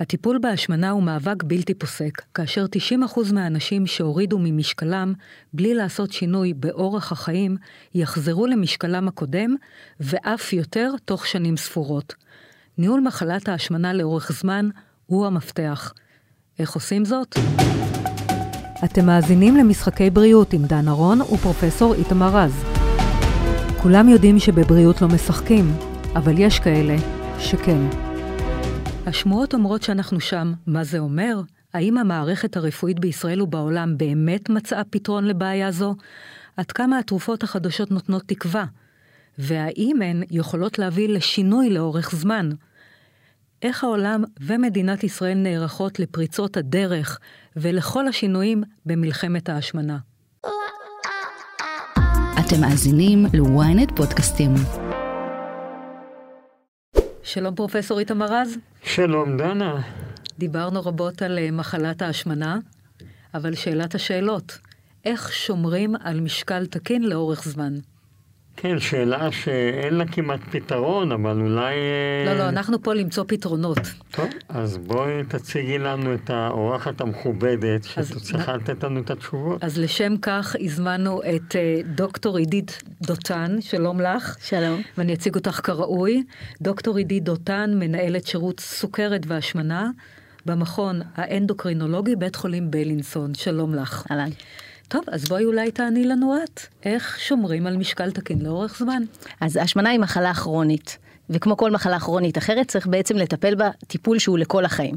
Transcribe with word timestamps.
הטיפול 0.00 0.38
בהשמנה 0.38 0.90
הוא 0.90 1.02
מאבק 1.02 1.42
בלתי 1.42 1.74
פוסק, 1.74 2.22
כאשר 2.34 2.66
90% 2.92 3.32
מהאנשים 3.32 3.86
שהורידו 3.86 4.38
ממשקלם 4.40 5.12
בלי 5.52 5.74
לעשות 5.74 6.12
שינוי 6.12 6.54
באורח 6.54 7.12
החיים, 7.12 7.56
יחזרו 7.94 8.46
למשקלם 8.46 9.08
הקודם, 9.08 9.54
ואף 10.00 10.52
יותר 10.52 10.92
תוך 11.04 11.26
שנים 11.26 11.56
ספורות. 11.56 12.14
ניהול 12.78 13.00
מחלת 13.00 13.48
ההשמנה 13.48 13.92
לאורך 13.92 14.32
זמן 14.32 14.68
הוא 15.06 15.26
המפתח. 15.26 15.92
איך 16.58 16.72
עושים 16.72 17.04
זאת? 17.04 17.38
אתם 18.84 19.06
מאזינים 19.06 19.56
למשחקי 19.56 20.10
בריאות 20.10 20.52
עם 20.52 20.64
דן 20.64 20.88
ארון 20.88 21.20
ופרופסור 21.20 21.94
איתמר 21.94 22.36
רז. 22.36 22.64
כולם 23.82 24.08
יודעים 24.08 24.38
שבבריאות 24.38 25.02
לא 25.02 25.08
משחקים, 25.08 25.72
אבל 26.14 26.34
יש 26.38 26.58
כאלה 26.58 26.96
שכן. 27.38 28.09
השמועות 29.06 29.54
אומרות 29.54 29.82
שאנחנו 29.82 30.20
שם. 30.20 30.52
מה 30.66 30.84
זה 30.84 30.98
אומר? 30.98 31.40
האם 31.74 31.98
המערכת 31.98 32.56
הרפואית 32.56 33.00
בישראל 33.00 33.42
ובעולם 33.42 33.98
באמת 33.98 34.50
מצאה 34.50 34.84
פתרון 34.84 35.24
לבעיה 35.24 35.70
זו? 35.70 35.94
עד 36.56 36.72
כמה 36.72 36.98
התרופות 36.98 37.42
החדשות 37.42 37.90
נותנות 37.90 38.22
תקווה? 38.26 38.64
והאם 39.38 40.02
הן 40.02 40.22
יכולות 40.30 40.78
להביא 40.78 41.08
לשינוי 41.08 41.70
לאורך 41.70 42.10
זמן? 42.14 42.50
איך 43.62 43.84
העולם 43.84 44.24
ומדינת 44.40 45.04
ישראל 45.04 45.38
נערכות 45.38 45.98
לפריצות 45.98 46.56
הדרך 46.56 47.18
ולכל 47.56 48.08
השינויים 48.08 48.62
במלחמת 48.86 49.48
ההשמנה. 49.48 49.98
אתם 52.40 52.60
מאזינים 52.60 53.26
ל-ynet 53.26 53.96
פודקאסטים. 53.96 54.54
שלום 57.22 57.54
פרופסור 57.54 57.98
איתמר 57.98 58.26
רז. 58.26 58.58
שלום 58.84 59.36
דנה. 59.36 59.80
דיברנו 60.38 60.80
רבות 60.80 61.22
על 61.22 61.38
אה, 61.38 61.50
מחלת 61.50 62.02
ההשמנה, 62.02 62.58
אבל 63.34 63.54
שאלת 63.54 63.94
השאלות, 63.94 64.58
איך 65.04 65.32
שומרים 65.32 65.94
על 66.00 66.20
משקל 66.20 66.66
תקין 66.66 67.02
לאורך 67.02 67.44
זמן? 67.44 67.78
כן, 68.62 68.80
שאלה 68.80 69.32
שאין 69.32 69.94
לה 69.94 70.06
כמעט 70.06 70.40
פתרון, 70.50 71.12
אבל 71.12 71.40
אולי... 71.40 71.74
לא, 72.26 72.32
לא, 72.32 72.48
אנחנו 72.48 72.82
פה 72.82 72.94
למצוא 72.94 73.24
פתרונות. 73.28 73.78
טוב, 74.10 74.26
אז 74.48 74.78
בואי 74.78 75.24
תציגי 75.28 75.78
לנו 75.78 76.14
את 76.14 76.30
האורחת 76.30 77.00
המכובדת, 77.00 77.84
שצריכה 77.84 78.56
לתת 78.56 78.84
לנו 78.84 79.00
את 79.00 79.10
התשובות. 79.10 79.64
אז 79.64 79.78
לשם 79.78 80.16
כך 80.22 80.56
הזמנו 80.60 81.22
את 81.22 81.56
אה, 81.56 81.80
דוקטור 81.94 82.36
עידית 82.36 82.82
דותן, 83.02 83.56
שלום 83.60 84.00
לך. 84.00 84.36
שלום. 84.42 84.82
ואני 84.98 85.14
אציג 85.14 85.34
אותך 85.34 85.60
כראוי. 85.64 86.22
דוקטור 86.62 86.96
עידית 86.96 87.24
דותן, 87.24 87.70
מנהלת 87.78 88.26
שירות 88.26 88.60
סוכרת 88.60 89.22
והשמנה 89.26 89.90
במכון 90.46 91.00
האנדוקרינולוגי, 91.14 92.16
בית 92.16 92.36
חולים 92.36 92.70
בלינסון. 92.70 93.34
שלום 93.34 93.74
לך. 93.74 94.06
אהלן. 94.10 94.30
טוב, 94.90 95.04
אז 95.12 95.24
בואי 95.24 95.44
אולי 95.44 95.70
תעני 95.70 96.04
לנו 96.04 96.36
את, 96.44 96.60
איך 96.84 97.20
שומרים 97.20 97.66
על 97.66 97.76
משקל 97.76 98.10
תקין 98.10 98.38
לאורך 98.42 98.78
זמן? 98.78 99.02
אז 99.40 99.56
השמנה 99.56 99.90
היא 99.90 100.00
מחלה 100.00 100.34
כרונית, 100.34 100.98
וכמו 101.30 101.56
כל 101.56 101.70
מחלה 101.70 102.00
כרונית 102.00 102.38
אחרת, 102.38 102.68
צריך 102.68 102.86
בעצם 102.86 103.16
לטפל 103.16 103.54
בה 103.54 103.70
טיפול 103.86 104.18
שהוא 104.18 104.38
לכל 104.38 104.64
החיים. 104.64 104.94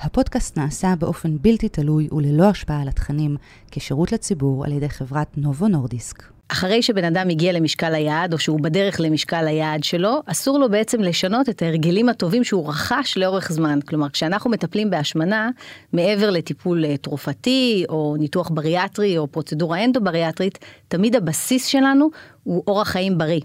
הפודקאסט 0.00 0.58
נעשה 0.58 0.94
באופן 0.98 1.36
בלתי 1.40 1.68
תלוי 1.68 2.08
וללא 2.12 2.44
השפעה 2.44 2.82
על 2.82 2.88
התכנים, 2.88 3.36
כשירות 3.70 4.12
לציבור 4.12 4.64
על 4.64 4.72
ידי 4.72 4.88
חברת 4.88 5.38
נובו 5.38 5.68
נורדיסק. 5.68 6.37
אחרי 6.48 6.82
שבן 6.82 7.04
אדם 7.04 7.28
הגיע 7.28 7.52
למשקל 7.52 7.94
היעד, 7.94 8.32
או 8.32 8.38
שהוא 8.38 8.60
בדרך 8.60 9.00
למשקל 9.00 9.46
היעד 9.46 9.84
שלו, 9.84 10.22
אסור 10.26 10.58
לו 10.58 10.70
בעצם 10.70 11.00
לשנות 11.00 11.48
את 11.48 11.62
ההרגלים 11.62 12.08
הטובים 12.08 12.44
שהוא 12.44 12.68
רכש 12.68 13.16
לאורך 13.16 13.52
זמן. 13.52 13.78
כלומר, 13.80 14.08
כשאנחנו 14.08 14.50
מטפלים 14.50 14.90
בהשמנה, 14.90 15.50
מעבר 15.92 16.30
לטיפול 16.30 16.84
אה, 16.84 16.96
תרופתי, 16.96 17.84
או 17.88 18.16
ניתוח 18.18 18.50
בריאטרי, 18.54 19.18
או 19.18 19.26
פרוצדורה 19.26 19.84
אנדו-בריאטרית, 19.84 20.58
תמיד 20.88 21.16
הבסיס 21.16 21.66
שלנו 21.66 22.10
הוא 22.44 22.62
אורח 22.66 22.88
חיים 22.88 23.18
בריא. 23.18 23.40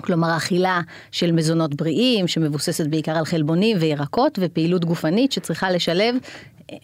כלומר 0.00 0.36
אכילה 0.36 0.80
של 1.10 1.32
מזונות 1.32 1.74
בריאים 1.74 2.28
שמבוססת 2.28 2.86
בעיקר 2.86 3.12
על 3.12 3.24
חלבונים 3.24 3.76
וירקות 3.80 4.38
ופעילות 4.42 4.84
גופנית 4.84 5.32
שצריכה 5.32 5.70
לשלב 5.70 6.14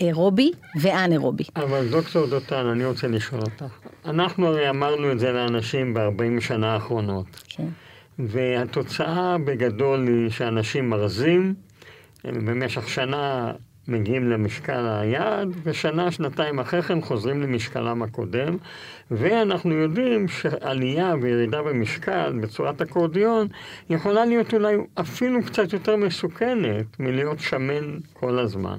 אירובי 0.00 0.50
ואנאירובי. 0.80 1.44
אבל 1.56 1.88
דוקטור 1.90 2.26
דותן, 2.26 2.66
אני 2.66 2.84
רוצה 2.84 3.08
לשאול 3.08 3.40
אותך. 3.40 3.64
אנחנו 4.04 4.46
הרי 4.46 4.70
אמרנו 4.70 5.12
את 5.12 5.18
זה 5.18 5.32
לאנשים 5.32 5.94
ב-40 5.94 6.40
שנה 6.40 6.74
האחרונות. 6.74 7.26
כן. 7.48 7.68
והתוצאה 8.18 9.36
בגדול 9.44 10.08
היא 10.08 10.30
שאנשים 10.30 10.90
מרזים, 10.90 11.54
במשך 12.24 12.88
שנה 12.88 13.52
מגיעים 13.88 14.30
למשקל 14.30 14.86
היעד, 14.86 15.48
ושנה, 15.62 16.10
שנתיים 16.10 16.58
אחרי 16.58 16.82
כן 16.82 17.00
חוזרים 17.00 17.42
למשקלם 17.42 18.02
הקודם, 18.02 18.56
ואנחנו 19.10 19.74
יודעים 19.74 20.28
שעלייה 20.28 21.14
וירידה 21.22 21.62
במשקל 21.62 22.38
בצורת 22.42 22.82
אקורדיון 22.82 23.48
יכולה 23.90 24.24
להיות 24.24 24.54
אולי 24.54 24.76
אפילו 24.94 25.42
קצת 25.42 25.72
יותר 25.72 25.96
מסוכנת 25.96 27.00
מלהיות 27.00 27.40
שמן 27.40 27.98
כל 28.12 28.38
הזמן. 28.38 28.78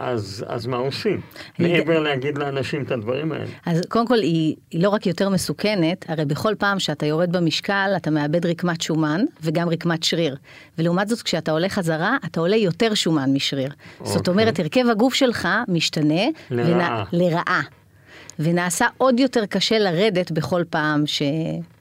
אז, 0.00 0.44
אז 0.48 0.66
מה 0.66 0.76
עושים? 0.76 1.20
מעבר 1.58 2.00
ד... 2.00 2.02
להגיד 2.02 2.38
לאנשים 2.38 2.82
את 2.82 2.90
הדברים 2.90 3.32
האלה. 3.32 3.44
אז 3.66 3.80
קודם 3.88 4.06
כל 4.06 4.18
היא, 4.18 4.56
היא 4.70 4.82
לא 4.82 4.88
רק 4.88 5.06
יותר 5.06 5.28
מסוכנת, 5.28 6.04
הרי 6.08 6.24
בכל 6.24 6.54
פעם 6.58 6.78
שאתה 6.78 7.06
יורד 7.06 7.32
במשקל 7.32 7.90
אתה 7.96 8.10
מאבד 8.10 8.46
רקמת 8.46 8.80
שומן 8.80 9.20
וגם 9.42 9.68
רקמת 9.68 10.02
שריר. 10.02 10.36
ולעומת 10.78 11.08
זאת 11.08 11.22
כשאתה 11.22 11.52
עולה 11.52 11.68
חזרה 11.68 12.16
אתה 12.24 12.40
עולה 12.40 12.56
יותר 12.56 12.94
שומן 12.94 13.32
משריר. 13.32 13.70
אוקיי. 14.00 14.12
זאת 14.12 14.28
אומרת 14.28 14.58
הרכב 14.58 14.84
הגוף 14.90 15.14
שלך 15.14 15.48
משתנה. 15.68 16.24
לרעה. 16.50 17.04
ונ... 17.12 17.18
לרעה. 17.20 17.62
ונעשה 18.38 18.86
עוד 18.98 19.20
יותר 19.20 19.46
קשה 19.46 19.78
לרדת 19.78 20.30
בכל 20.30 20.62
פעם 20.70 21.06
ש... 21.06 21.22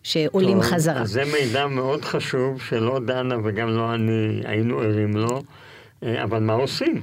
שעולים 0.03 0.62
טוב, 0.62 0.72
חזרה. 0.72 1.02
אז 1.02 1.09
זה 1.09 1.24
מידע 1.25 1.68
מאוד 1.68 2.06
חשוב 2.06 2.62
שלא 2.62 3.00
דנה 3.06 3.35
וגם 3.44 3.69
לא 3.69 3.94
אני 3.94 4.41
היינו 4.46 4.79
ערים 4.79 5.18
לו, 5.18 5.41
אה, 6.03 6.24
אבל 6.24 6.40
מה 6.40 6.53
עושים? 6.53 7.02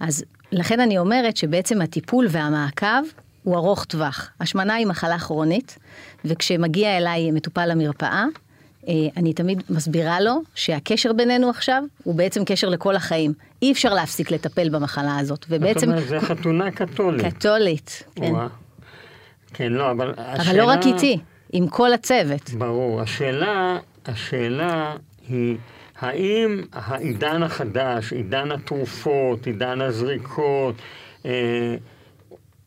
אז 0.00 0.24
לכן 0.52 0.80
אני 0.80 0.98
אומרת 0.98 1.36
שבעצם 1.36 1.80
הטיפול 1.80 2.26
והמעקב 2.30 3.02
הוא 3.42 3.56
ארוך 3.56 3.84
טווח. 3.84 4.30
השמנה 4.40 4.74
היא 4.74 4.86
מחלה 4.86 5.18
כרונית, 5.18 5.78
וכשמגיע 6.24 6.96
אליי 6.96 7.30
מטופל 7.30 7.66
למרפאה, 7.66 8.24
אה, 8.88 8.94
אני 9.16 9.32
תמיד 9.32 9.62
מסבירה 9.70 10.20
לו 10.20 10.42
שהקשר 10.54 11.12
בינינו 11.12 11.50
עכשיו 11.50 11.82
הוא 12.04 12.14
בעצם 12.14 12.44
קשר 12.44 12.68
לכל 12.68 12.96
החיים. 12.96 13.32
אי 13.62 13.72
אפשר 13.72 13.94
להפסיק 13.94 14.30
לטפל 14.30 14.68
במחלה 14.68 15.18
הזאת, 15.18 15.46
ובעצם... 15.48 15.80
זאת 15.80 15.88
אומרת, 15.88 16.08
זה 16.08 16.20
חתונה 16.20 16.70
קתולית. 16.70 17.34
קתולית, 17.34 18.02
כן. 18.14 18.32
כן, 19.54 19.72
לא, 19.72 19.90
אבל 19.90 20.14
השאלה... 20.16 20.50
אבל 20.50 20.58
לא 20.58 20.64
רק 20.64 20.86
איתי, 20.86 21.18
עם 21.52 21.68
כל 21.68 21.92
הצוות. 21.92 22.50
ברור. 22.50 23.00
השאלה, 23.00 23.78
השאלה 24.06 24.96
היא... 25.28 25.56
האם 26.00 26.62
העידן 26.72 27.42
החדש, 27.42 28.12
עידן 28.12 28.52
התרופות, 28.52 29.46
עידן 29.46 29.80
הזריקות, 29.80 30.74
אה, 31.26 31.76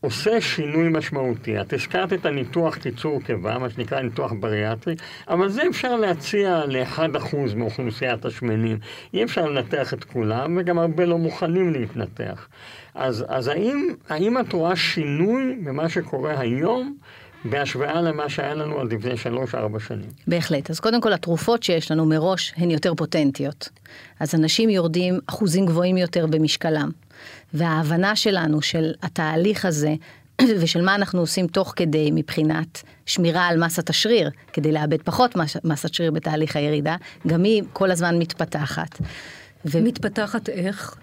עושה 0.00 0.40
שינוי 0.40 0.88
משמעותי. 0.88 1.60
את 1.60 1.72
הזכרת 1.72 2.12
את 2.12 2.26
הניתוח 2.26 2.76
קיצור 2.76 3.20
קיבה, 3.22 3.58
מה 3.58 3.70
שנקרא 3.70 4.00
ניתוח 4.00 4.32
בריאטרי, 4.40 4.94
אבל 5.28 5.48
זה 5.48 5.62
אפשר 5.70 5.96
להציע 5.96 6.62
ל-1% 6.66 7.36
מאוכלוסיית 7.56 8.24
השמנים. 8.24 8.78
אי 9.14 9.24
אפשר 9.24 9.46
לנתח 9.46 9.94
את 9.94 10.04
כולם, 10.04 10.56
וגם 10.60 10.78
הרבה 10.78 11.04
לא 11.04 11.18
מוכנים 11.18 11.72
להתנתח. 11.72 12.48
אז, 12.94 13.24
אז 13.28 13.48
האם, 13.48 13.88
האם 14.08 14.38
את 14.38 14.52
רואה 14.52 14.76
שינוי 14.76 15.58
במה 15.64 15.88
שקורה 15.88 16.40
היום 16.40 16.96
בהשוואה 17.44 18.00
למה 18.00 18.28
שהיה 18.28 18.54
לנו 18.54 18.80
עד 18.80 18.92
לפני 18.92 19.16
שלוש-ארבע 19.16 19.80
שנים. 19.80 20.10
בהחלט. 20.26 20.70
אז 20.70 20.80
קודם 20.80 21.00
כל, 21.00 21.12
התרופות 21.12 21.62
שיש 21.62 21.90
לנו 21.90 22.06
מראש 22.06 22.54
הן 22.56 22.70
יותר 22.70 22.94
פוטנטיות. 22.94 23.68
אז 24.20 24.34
אנשים 24.34 24.70
יורדים 24.70 25.18
אחוזים 25.26 25.66
גבוהים 25.66 25.96
יותר 25.96 26.26
במשקלם. 26.26 26.90
וההבנה 27.54 28.16
שלנו 28.16 28.62
של 28.62 28.92
התהליך 29.02 29.64
הזה, 29.64 29.94
ושל 30.60 30.82
מה 30.82 30.94
אנחנו 30.94 31.20
עושים 31.20 31.46
תוך 31.46 31.72
כדי 31.76 32.10
מבחינת 32.14 32.82
שמירה 33.06 33.46
על 33.46 33.64
מסת 33.64 33.90
השריר, 33.90 34.30
כדי 34.52 34.72
לאבד 34.72 35.02
פחות 35.02 35.36
מס, 35.36 35.56
מסת 35.64 35.94
שריר 35.94 36.10
בתהליך 36.10 36.56
הירידה, 36.56 36.96
גם 37.26 37.44
היא 37.44 37.62
כל 37.72 37.90
הזמן 37.90 38.18
מתפתחת. 38.18 38.98
ו... 39.64 39.82
מתפתחת 39.82 40.48
איך? 40.48 40.96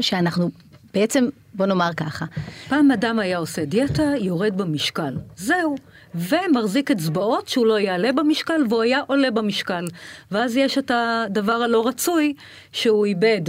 שאנחנו 0.00 0.50
בעצם, 0.94 1.28
בוא 1.54 1.66
נאמר 1.66 1.90
ככה. 1.96 2.24
פעם 2.68 2.90
אדם 2.90 3.18
היה 3.18 3.38
עושה 3.38 3.64
דיאטה, 3.64 4.12
יורד 4.20 4.56
במשקל. 4.56 5.14
זהו. 5.36 5.76
ומחזיק 6.14 6.90
אצבעות 6.90 7.48
שהוא 7.48 7.66
לא 7.66 7.78
יעלה 7.80 8.12
במשקל, 8.12 8.62
והוא 8.68 8.82
היה 8.82 9.00
עולה 9.06 9.30
במשקל. 9.30 9.84
ואז 10.30 10.56
יש 10.56 10.78
את 10.78 10.90
הדבר 10.94 11.52
הלא 11.52 11.86
רצוי, 11.86 12.34
שהוא 12.72 13.06
איבד 13.06 13.40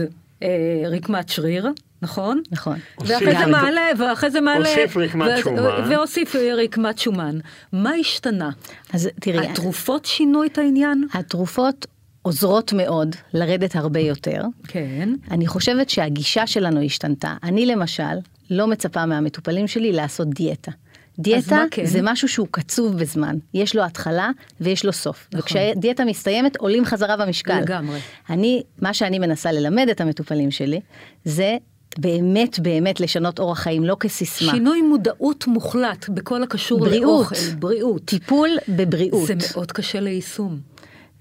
אה, 0.43 0.47
רקמת 0.91 1.29
שריר, 1.29 1.67
נכון? 2.01 2.41
נכון. 2.51 2.77
ואחרי 2.99 3.35
זה 3.37 3.45
מעלה, 3.45 3.81
ואחרי 3.97 4.29
זה 4.31 4.41
מעלה... 4.41 4.69
הוסיף 4.69 4.97
רקמת 4.97 5.37
שומן. 5.43 5.89
והוסיף 5.89 6.35
רקמת 6.63 6.99
שומן. 6.99 7.39
מה 7.73 7.91
השתנה? 7.91 8.49
אז 8.93 9.09
תראי... 9.19 9.47
התרופות 9.47 10.05
שינו 10.05 10.45
את 10.45 10.57
העניין? 10.57 11.07
התרופות 11.13 11.85
עוזרות 12.23 12.73
מאוד 12.73 13.15
לרדת 13.33 13.75
הרבה 13.75 13.99
יותר. 13.99 14.43
כן. 14.67 15.09
אני 15.31 15.47
חושבת 15.47 15.89
שהגישה 15.89 16.47
שלנו 16.47 16.81
השתנתה. 16.81 17.35
אני 17.43 17.65
למשל 17.65 18.03
לא 18.49 18.67
מצפה 18.67 19.05
מהמטופלים 19.05 19.67
שלי 19.67 19.91
לעשות 19.91 20.27
דיאטה. 20.29 20.71
דיאטה 21.19 21.63
כן? 21.71 21.85
זה 21.85 21.99
משהו 22.03 22.27
שהוא 22.27 22.47
קצוב 22.51 22.97
בזמן, 22.97 23.37
יש 23.53 23.75
לו 23.75 23.83
התחלה 23.83 24.29
ויש 24.61 24.85
לו 24.85 24.93
סוף. 24.93 25.27
נכון. 25.33 25.39
וכשדיאטה 25.39 26.05
מסתיימת 26.05 26.57
עולים 26.57 26.85
חזרה 26.85 27.17
במשקל. 27.17 27.59
לגמרי. 27.59 27.99
אני, 28.29 28.63
מה 28.81 28.93
שאני 28.93 29.19
מנסה 29.19 29.51
ללמד 29.51 29.87
את 29.91 30.01
המטופלים 30.01 30.51
שלי, 30.51 30.79
זה 31.25 31.57
באמת 31.97 32.59
באמת 32.59 32.99
לשנות 32.99 33.39
אורח 33.39 33.59
חיים, 33.59 33.83
לא 33.83 33.97
כסיסמה. 33.99 34.51
שינוי 34.51 34.81
מודעות 34.81 35.47
מוחלט 35.47 36.09
בכל 36.09 36.43
הקשור 36.43 36.79
בריאות. 36.79 37.31
לאוכל, 37.31 37.55
בריאות. 37.59 38.05
טיפול 38.05 38.49
בבריאות. 38.69 39.27
זה 39.27 39.33
מאוד 39.53 39.71
קשה 39.71 39.99
ליישום. 39.99 40.72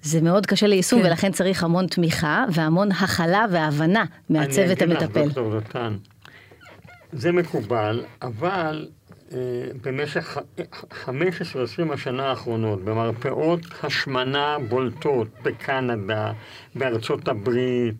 זה 0.03 0.21
מאוד 0.21 0.47
קשה 0.47 0.67
ליישום 0.67 1.03
כן. 1.03 1.07
ולכן 1.07 1.33
צריך 1.33 1.65
המון 1.65 1.87
תמיכה 1.87 2.45
והמון 2.53 2.93
הכלה 2.93 3.45
והבנה 3.51 4.05
מהצוות 4.29 4.83
אני 4.83 4.93
המטפל. 4.95 5.05
אגיד 5.05 5.27
לך, 5.31 5.35
דוקטור 5.35 5.51
דותן, 5.51 5.97
זה 7.13 7.33
מקובל, 7.33 8.05
אבל 8.23 8.89
אה, 9.33 9.39
במשך 9.83 10.39
ח- 10.73 10.85
15-20 11.09 11.13
השנה 11.93 12.27
האחרונות, 12.31 12.85
במרפאות 12.85 13.61
השמנה 13.83 14.57
בולטות 14.69 15.29
בקנדה, 15.43 16.33
בארצות 16.75 17.29
הברית, 17.29 17.95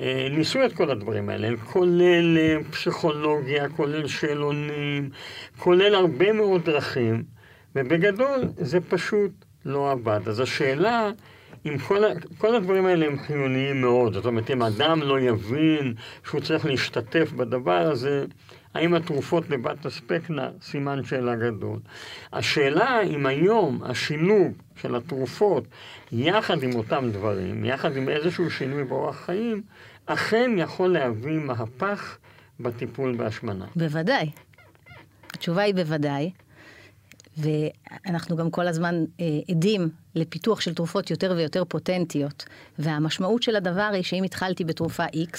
אה, 0.00 0.28
ניסו 0.30 0.64
את 0.64 0.72
כל 0.72 0.90
הדברים 0.90 1.28
האלה, 1.28 1.56
כולל 1.64 2.38
אה, 2.38 2.56
פסיכולוגיה, 2.70 3.68
כולל 3.68 4.06
שאלונים, 4.08 5.10
כולל 5.58 5.94
הרבה 5.94 6.32
מאוד 6.32 6.64
דרכים, 6.64 7.22
ובגדול 7.76 8.40
זה 8.56 8.80
פשוט 8.80 9.30
לא 9.64 9.90
עבד. 9.92 10.20
אז 10.28 10.40
השאלה... 10.40 11.10
אם 11.66 11.78
כל, 11.78 12.02
כל 12.38 12.54
הדברים 12.54 12.86
האלה 12.86 13.06
הם 13.06 13.18
חיוניים 13.18 13.80
מאוד, 13.80 14.14
זאת 14.14 14.26
אומרת, 14.26 14.50
אם 14.50 14.62
אדם 14.62 15.02
לא 15.02 15.20
יבין 15.20 15.94
שהוא 16.28 16.40
צריך 16.40 16.66
להשתתף 16.66 17.32
בדבר 17.32 17.90
הזה, 17.90 18.24
האם 18.74 18.94
התרופות 18.94 19.50
לבד 19.50 19.74
תספקנה? 19.82 20.50
סימן 20.62 21.04
שאלה 21.04 21.36
גדול. 21.36 21.78
השאלה 22.32 23.02
אם 23.02 23.26
היום 23.26 23.80
השילוב 23.84 24.52
של 24.76 24.96
התרופות 24.96 25.64
יחד 26.12 26.62
עם 26.62 26.74
אותם 26.74 27.08
דברים, 27.12 27.64
יחד 27.64 27.96
עם 27.96 28.08
איזשהו 28.08 28.50
שינוי 28.50 28.84
באורח 28.84 29.24
חיים, 29.24 29.62
אכן 30.06 30.50
יכול 30.56 30.92
להביא 30.92 31.38
מהפך 31.38 32.18
בטיפול 32.60 33.16
בהשמנה. 33.16 33.64
בוודאי. 33.76 34.30
התשובה 35.34 35.62
היא 35.62 35.74
בוודאי. 35.74 36.30
ואנחנו 37.36 38.36
גם 38.36 38.50
כל 38.50 38.66
הזמן 38.66 39.04
אה, 39.20 39.26
עדים 39.50 39.88
לפיתוח 40.14 40.60
של 40.60 40.74
תרופות 40.74 41.10
יותר 41.10 41.34
ויותר 41.36 41.64
פוטנטיות. 41.64 42.44
והמשמעות 42.78 43.42
של 43.42 43.56
הדבר 43.56 43.90
היא 43.92 44.02
שאם 44.02 44.22
התחלתי 44.22 44.64
בתרופה 44.64 45.04
X, 45.04 45.38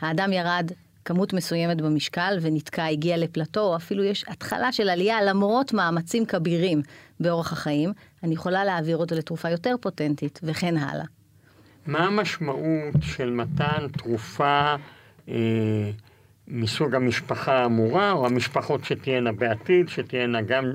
האדם 0.00 0.32
ירד 0.32 0.70
כמות 1.04 1.32
מסוימת 1.32 1.80
במשקל 1.80 2.38
ונתקע, 2.40 2.86
הגיע 2.86 3.16
לפלטו, 3.16 3.60
או 3.60 3.76
אפילו 3.76 4.04
יש 4.04 4.24
התחלה 4.28 4.72
של 4.72 4.88
עלייה 4.88 5.22
למרות 5.22 5.72
מאמצים 5.72 6.26
כבירים 6.26 6.82
באורח 7.20 7.52
החיים, 7.52 7.92
אני 8.22 8.34
יכולה 8.34 8.64
להעביר 8.64 8.96
אותו 8.96 9.14
לתרופה 9.14 9.50
יותר 9.50 9.74
פוטנטית, 9.80 10.40
וכן 10.42 10.76
הלאה. 10.76 11.04
מה 11.86 11.98
המשמעות 11.98 12.94
של 13.00 13.30
מתן 13.30 13.88
תרופה 13.92 14.74
אה, 15.28 15.90
מסוג 16.48 16.94
המשפחה 16.94 17.52
האמורה, 17.52 18.12
או 18.12 18.26
המשפחות 18.26 18.84
שתהיינה 18.84 19.32
בעתיד, 19.32 19.88
שתהיינה 19.88 20.42
גם, 20.42 20.72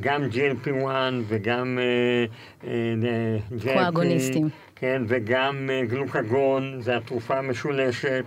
גם 0.00 0.22
GLP-1 0.32 0.86
וגם 1.28 1.78
אה, 1.78 2.24
אה, 2.68 3.38
GLP, 3.58 3.72
קואגוניסטים. 3.74 4.48
כן, 4.76 5.02
וגם 5.08 5.70
אה, 5.70 5.82
גלוקגון, 5.86 6.80
זה 6.82 6.96
התרופה 6.96 7.38
המשולשת, 7.38 8.24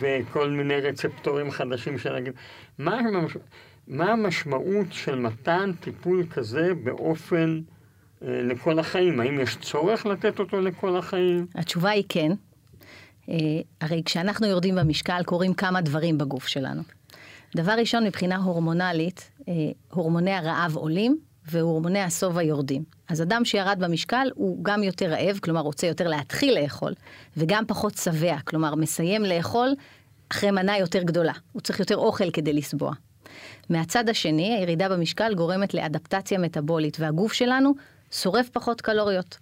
וכל 0.00 0.50
מיני 0.50 0.74
רצפטורים 0.80 1.50
חדשים 1.50 1.98
שנגיד. 1.98 2.32
מה, 2.78 2.98
המש- 3.00 3.38
מה 3.88 4.12
המשמעות 4.12 4.86
של 4.90 5.14
מתן 5.18 5.70
טיפול 5.80 6.26
כזה 6.30 6.72
באופן... 6.84 7.60
אה, 8.22 8.42
לכל 8.42 8.78
החיים? 8.78 9.20
האם 9.20 9.40
יש 9.40 9.56
צורך 9.56 10.06
לתת 10.06 10.38
אותו 10.38 10.60
לכל 10.60 10.96
החיים? 10.96 11.46
התשובה 11.54 11.90
היא 11.90 12.04
כן. 12.08 12.32
אה, 13.28 13.34
הרי 13.80 14.02
כשאנחנו 14.04 14.46
יורדים 14.46 14.74
במשקל 14.74 15.22
קורים 15.24 15.54
כמה 15.54 15.80
דברים 15.80 16.18
בגוף 16.18 16.46
שלנו. 16.46 16.82
דבר 17.56 17.72
ראשון, 17.72 18.04
מבחינה 18.04 18.36
הורמונלית, 18.36 19.30
אה, 19.48 19.52
הורמוני 19.92 20.32
הרעב 20.32 20.76
עולים 20.76 21.18
והורמוני 21.46 22.00
השובע 22.00 22.42
יורדים. 22.42 22.84
אז 23.08 23.22
אדם 23.22 23.44
שירד 23.44 23.76
במשקל 23.80 24.28
הוא 24.34 24.64
גם 24.64 24.82
יותר 24.82 25.06
רעב, 25.06 25.38
כלומר 25.38 25.60
רוצה 25.60 25.86
יותר 25.86 26.08
להתחיל 26.08 26.60
לאכול, 26.60 26.92
וגם 27.36 27.64
פחות 27.66 27.94
שבע, 27.96 28.36
כלומר 28.44 28.74
מסיים 28.74 29.24
לאכול 29.24 29.74
אחרי 30.28 30.50
מנה 30.50 30.78
יותר 30.78 31.02
גדולה. 31.02 31.32
הוא 31.52 31.62
צריך 31.62 31.80
יותר 31.80 31.96
אוכל 31.96 32.30
כדי 32.30 32.52
לסבוע. 32.52 32.92
מהצד 33.70 34.08
השני, 34.08 34.54
הירידה 34.54 34.88
במשקל 34.88 35.34
גורמת 35.34 35.74
לאדפטציה 35.74 36.38
מטבולית, 36.38 37.00
והגוף 37.00 37.32
שלנו 37.32 37.74
שורף 38.10 38.48
פחות 38.48 38.80
קלוריות. 38.80 39.38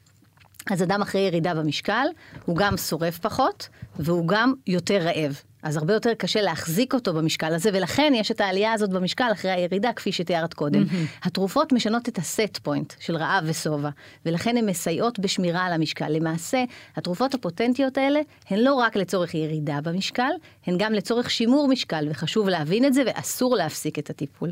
אז 0.70 0.82
אדם 0.82 1.02
אחרי 1.02 1.20
ירידה 1.20 1.54
במשקל, 1.54 2.06
הוא 2.44 2.56
גם 2.56 2.76
שורף 2.76 3.18
פחות, 3.18 3.68
והוא 3.96 4.28
גם 4.28 4.54
יותר 4.66 4.98
רעב. 4.98 5.42
אז 5.62 5.76
הרבה 5.76 5.92
יותר 5.92 6.14
קשה 6.14 6.40
להחזיק 6.40 6.94
אותו 6.94 7.14
במשקל 7.14 7.54
הזה, 7.54 7.70
ולכן 7.72 8.12
יש 8.16 8.30
את 8.30 8.40
העלייה 8.40 8.72
הזאת 8.72 8.90
במשקל 8.90 9.28
אחרי 9.32 9.50
הירידה, 9.50 9.92
כפי 9.92 10.12
שתיארת 10.12 10.54
קודם. 10.54 10.84
התרופות 11.22 11.72
משנות 11.72 12.08
את 12.08 12.18
הסט 12.18 12.58
פוינט 12.62 12.92
של 13.00 13.16
רעב 13.16 13.44
ושובע, 13.46 13.90
ולכן 14.26 14.56
הן 14.56 14.68
מסייעות 14.68 15.18
בשמירה 15.18 15.64
על 15.64 15.72
המשקל. 15.72 16.08
למעשה, 16.08 16.64
התרופות 16.96 17.34
הפוטנטיות 17.34 17.98
האלה 17.98 18.20
הן 18.50 18.58
לא 18.58 18.74
רק 18.74 18.96
לצורך 18.96 19.34
ירידה 19.34 19.80
במשקל, 19.80 20.30
הן 20.66 20.74
גם 20.78 20.92
לצורך 20.92 21.30
שימור 21.30 21.68
משקל, 21.68 22.08
וחשוב 22.10 22.48
להבין 22.48 22.84
את 22.84 22.94
זה, 22.94 23.02
ואסור 23.06 23.56
להפסיק 23.56 23.98
את 23.98 24.10
הטיפול. 24.10 24.50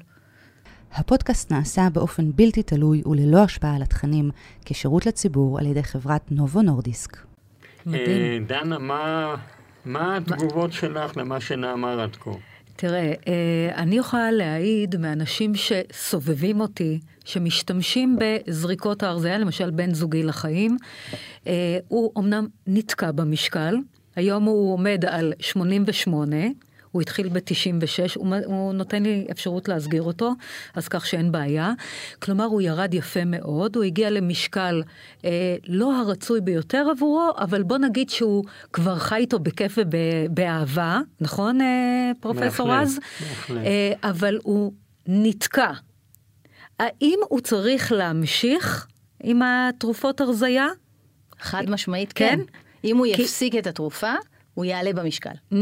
הפודקאסט 0.93 1.53
נעשה 1.53 1.89
באופן 1.93 2.33
בלתי 2.35 2.63
תלוי 2.63 3.03
וללא 3.07 3.39
השפעה 3.39 3.77
על 3.77 3.83
התכנים, 3.83 4.31
כשירות 4.65 5.07
לציבור 5.07 5.59
על 5.59 5.67
ידי 5.67 5.83
חברת 5.83 6.33
נובו 6.33 6.63
נורדיסק. 6.63 7.17
מדהים. 7.87 8.07
אה, 8.07 8.39
דנה, 8.47 8.79
מה, 8.79 9.35
מה 9.85 10.17
התגובות 10.17 10.73
שלך 10.73 11.17
למה 11.17 11.41
שנאמר 11.41 12.01
עד 12.01 12.17
כה? 12.17 12.31
תראה, 12.77 13.13
אה, 13.29 13.71
אני 13.75 13.99
יכולה 13.99 14.33
להעיד 14.33 14.97
מאנשים 14.97 15.53
שסובבים 15.55 16.61
אותי, 16.61 17.01
שמשתמשים 17.25 18.19
בזריקות 18.21 19.03
ההרזייה, 19.03 19.39
למשל 19.39 19.71
בן 19.71 19.95
זוגי 19.95 20.23
לחיים. 20.23 20.77
אה, 21.47 21.79
הוא 21.89 22.13
אמנם 22.19 22.47
נתקע 22.67 23.13
במשקל, 23.13 23.77
היום 24.17 24.45
הוא 24.45 24.73
עומד 24.73 25.05
על 25.09 25.33
88, 25.41 26.37
הוא 26.93 27.03
התחיל 27.03 27.29
ב-96, 27.29 27.41
הוא, 28.17 28.35
הוא 28.45 28.73
נותן 28.73 29.03
לי 29.03 29.27
אפשרות 29.31 29.69
להסגיר 29.69 30.03
אותו, 30.03 30.33
אז 30.75 30.89
כך 30.89 31.07
שאין 31.07 31.33
בעיה. 31.33 31.73
כלומר, 32.23 32.45
הוא 32.45 32.61
ירד 32.61 32.95
יפה 32.95 33.25
מאוד, 33.25 33.77
הוא 33.77 33.85
הגיע 33.85 34.11
למשקל 34.11 34.83
אה, 35.25 35.31
לא 35.69 35.97
הרצוי 36.01 36.41
ביותר 36.41 36.87
עבורו, 36.97 37.31
אבל 37.39 37.63
בוא 37.63 37.79
נגיד 37.79 38.11
שהוא 38.11 38.45
כבר 38.73 38.99
חי 38.99 39.17
איתו 39.17 39.39
בכיף 39.39 39.79
ובאהבה, 39.79 41.01
נכון, 41.21 41.61
אה, 41.61 42.11
פרופסור 42.21 42.73
רז? 42.73 42.99
אה, 43.51 43.93
אבל 44.03 44.39
הוא 44.43 44.73
נתקע. 45.07 45.73
האם 46.79 47.19
הוא 47.29 47.41
צריך 47.41 47.93
להמשיך 47.93 48.87
עם 49.23 49.41
התרופות 49.43 50.21
הרזייה? 50.21 50.67
חד 51.41 51.71
משמעית 51.71 52.13
כן? 52.13 52.37
כן. 52.37 52.59
אם 52.85 52.97
הוא 52.97 53.07
כי- 53.15 53.23
יפסיק 53.23 53.55
את 53.57 53.67
התרופה, 53.67 54.13
הוא 54.55 54.65
יעלה 54.65 54.93
במשקל. 54.93 55.31
Mm. 55.53 55.57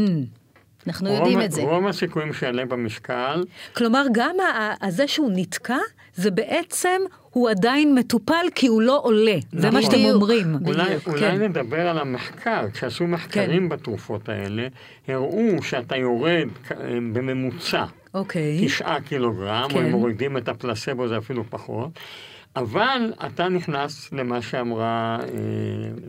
אנחנו 0.87 1.09
רוב- 1.09 1.17
יודעים 1.19 1.41
את 1.41 1.51
זה. 1.51 1.61
רוב 1.61 1.87
הסיכויים 1.87 2.33
שיעלה 2.33 2.65
במשקל, 2.65 3.43
כלומר, 3.73 4.05
גם 4.11 4.35
ה- 4.39 4.85
ה- 4.85 4.91
זה 4.91 5.07
שהוא 5.07 5.31
נתקע, 5.35 5.77
זה 6.15 6.31
בעצם, 6.31 7.01
הוא 7.29 7.49
עדיין 7.49 7.95
מטופל 7.95 8.45
כי 8.55 8.67
הוא 8.67 8.81
לא 8.81 8.99
עולה. 9.03 9.35
זה 9.51 9.71
מה 9.71 9.79
נכון. 9.79 9.91
שאתם. 9.91 10.05
אומרים. 10.13 10.55
אולי, 10.65 10.85
בדיוק, 10.85 11.07
אולי 11.07 11.19
כן. 11.21 11.41
נדבר 11.41 11.87
על 11.87 11.97
המחקר. 11.99 12.65
כשעשו 12.73 13.07
מחקרים 13.07 13.69
בתרופות 13.69 14.29
האלה, 14.29 14.67
הראו 15.07 15.61
שאתה 15.63 15.95
יורד 15.97 16.47
כ- 16.67 16.71
בממוצע 17.13 17.83
אוקיי. 18.13 18.65
תשעה 18.65 19.01
קילוגרם, 19.01 19.63
או 19.63 19.69
כן. 19.69 19.85
אם 19.85 19.91
מורידים 19.91 20.37
את 20.37 20.49
הפלסבו 20.49 21.07
זה 21.07 21.17
אפילו 21.17 21.43
פחות, 21.49 21.89
אבל 22.55 23.13
אתה 23.25 23.49
נכנס 23.49 24.13
למה 24.13 24.41
שאמרה 24.41 25.17
אה, 25.21 25.27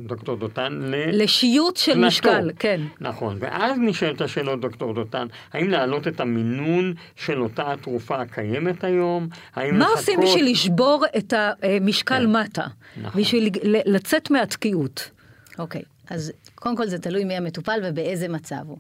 דוקטור 0.07 0.37
דותן, 0.37 0.73
ל... 0.83 1.23
לשיוט 1.23 1.77
של 1.77 1.93
פלטו. 1.93 2.07
משקל, 2.07 2.51
כן. 2.59 2.81
נכון, 3.01 3.37
ואז 3.41 3.79
נשאלת 3.81 4.21
השאלות, 4.21 4.61
דוקטור 4.61 4.95
דותן, 4.95 5.27
האם 5.53 5.71
להעלות 5.71 6.09
את 6.09 6.21
המינון 6.21 6.95
של 7.17 7.43
אותה 7.43 7.73
התרופה 7.73 8.21
הקיימת 8.21 8.85
היום? 8.85 9.29
האם 9.55 9.75
מה 9.79 9.85
לחכות... 9.85 9.99
עושים 9.99 10.21
בשביל 10.21 10.51
לשבור 10.51 11.05
את 11.17 11.35
המשקל 11.37 12.27
כן. 12.27 12.33
מטה? 12.33 12.67
נכון. 13.03 13.21
בשביל 13.21 13.49
ל- 13.63 13.95
לצאת 13.95 14.31
מהתקיעות. 14.31 15.11
אוקיי, 15.59 15.83
אז 16.11 16.33
קודם 16.55 16.77
כל 16.77 16.87
זה 16.87 16.99
תלוי 16.99 17.25
מי 17.25 17.35
המטופל 17.37 17.81
ובאיזה 17.85 18.29
מצב 18.29 18.63
הוא. 18.67 18.79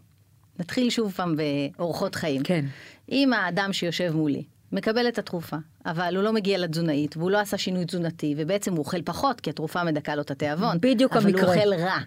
נתחיל 0.59 0.90
שוב 0.90 1.12
פעם 1.12 1.35
באורחות 1.76 2.14
חיים. 2.14 2.43
כן. 2.43 2.64
אם 3.12 3.33
האדם 3.33 3.73
שיושב 3.73 4.12
מולי 4.17 4.43
מקבל 4.72 5.08
את 5.08 5.18
התרופה, 5.18 5.56
אבל 5.86 6.16
הוא 6.16 6.24
לא 6.24 6.32
מגיע 6.32 6.58
לתזונאית, 6.58 7.16
והוא 7.16 7.30
לא 7.30 7.38
עשה 7.38 7.58
שינוי 7.58 7.84
תזונתי, 7.84 8.34
ובעצם 8.36 8.72
הוא 8.72 8.78
אוכל 8.78 9.02
פחות, 9.02 9.40
כי 9.40 9.50
התרופה 9.50 9.84
מדכא 9.84 10.10
לו 10.10 10.22
את 10.22 10.30
התיאבון. 10.30 10.78
בדיוק 10.80 11.16
אבל 11.16 11.26
המקרה. 11.26 11.54
אבל 11.54 11.62
הוא 11.62 11.74
אוכל 11.74 11.82
רע. 11.82 11.98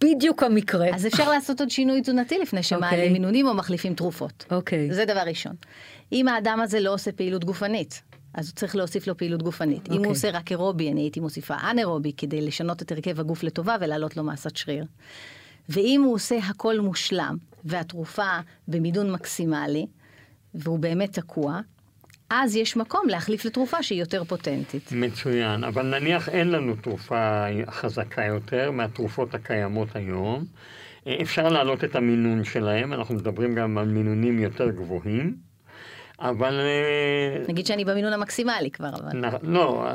בדיוק 0.00 0.42
המקרה. 0.42 0.94
אז 0.94 1.06
אפשר 1.06 1.30
לעשות 1.30 1.60
עוד 1.60 1.70
שינוי 1.70 2.00
תזונתי 2.00 2.38
לפני 2.38 2.62
שמעלים 2.62 2.98
אוקיי. 2.98 3.12
מינונים 3.12 3.46
או 3.46 3.54
מחליפים 3.54 3.94
תרופות. 3.94 4.44
אוקיי. 4.50 4.92
זה 4.92 5.04
דבר 5.04 5.22
ראשון. 5.26 5.52
אם 6.12 6.28
האדם 6.28 6.60
הזה 6.62 6.80
לא 6.80 6.94
עושה 6.94 7.12
פעילות 7.12 7.44
גופנית, 7.44 8.02
אז 8.34 8.48
הוא 8.48 8.54
צריך 8.54 8.76
להוסיף 8.76 9.06
לו 9.06 9.16
פעילות 9.16 9.42
גופנית. 9.42 9.88
אם 9.88 9.92
אוקיי. 9.92 10.06
הוא 10.06 10.12
עושה 10.12 10.30
רק 10.30 10.50
אירובי, 10.50 10.92
אני 10.92 11.00
הייתי 11.00 11.20
מוסיפה 11.20 11.54
אנאירובי 11.70 12.12
כדי 12.16 12.40
לשנות 12.40 12.82
את 12.82 12.92
הרכב 12.92 13.20
הגוף 13.20 13.42
לטובה 13.42 13.76
ולהעלות 13.80 14.16
לו 14.16 14.24
מסת 14.24 14.56
שריר. 14.56 14.84
ואם 15.68 16.02
הוא 16.04 16.14
עושה 16.14 16.38
הכל 16.38 16.80
מושלם, 16.80 17.36
והתרופה 17.64 18.38
במינון 18.68 19.12
מקסימלי, 19.12 19.86
והוא 20.54 20.78
באמת 20.78 21.12
תקוע, 21.12 21.60
אז 22.30 22.56
יש 22.56 22.76
מקום 22.76 23.08
להחליף 23.08 23.44
לתרופה 23.44 23.82
שהיא 23.82 24.00
יותר 24.00 24.24
פוטנטית. 24.24 24.92
מצוין, 24.92 25.64
אבל 25.64 25.98
נניח 25.98 26.28
אין 26.28 26.50
לנו 26.50 26.76
תרופה 26.76 27.44
חזקה 27.70 28.24
יותר 28.24 28.70
מהתרופות 28.70 29.34
הקיימות 29.34 29.88
היום. 29.96 30.44
אה, 31.06 31.16
אפשר 31.22 31.48
להעלות 31.48 31.84
את 31.84 31.96
המינון 31.96 32.44
שלהם, 32.44 32.92
אנחנו 32.92 33.14
מדברים 33.14 33.54
גם 33.54 33.78
על 33.78 33.88
מינונים 33.88 34.38
יותר 34.38 34.70
גבוהים, 34.70 35.36
אבל... 36.18 36.60
אה, 36.60 37.44
נגיד 37.48 37.66
שאני 37.66 37.84
במינון 37.84 38.12
המקסימלי 38.12 38.70
כבר, 38.70 38.90
אבל... 38.94 39.38
לא, 39.42 39.86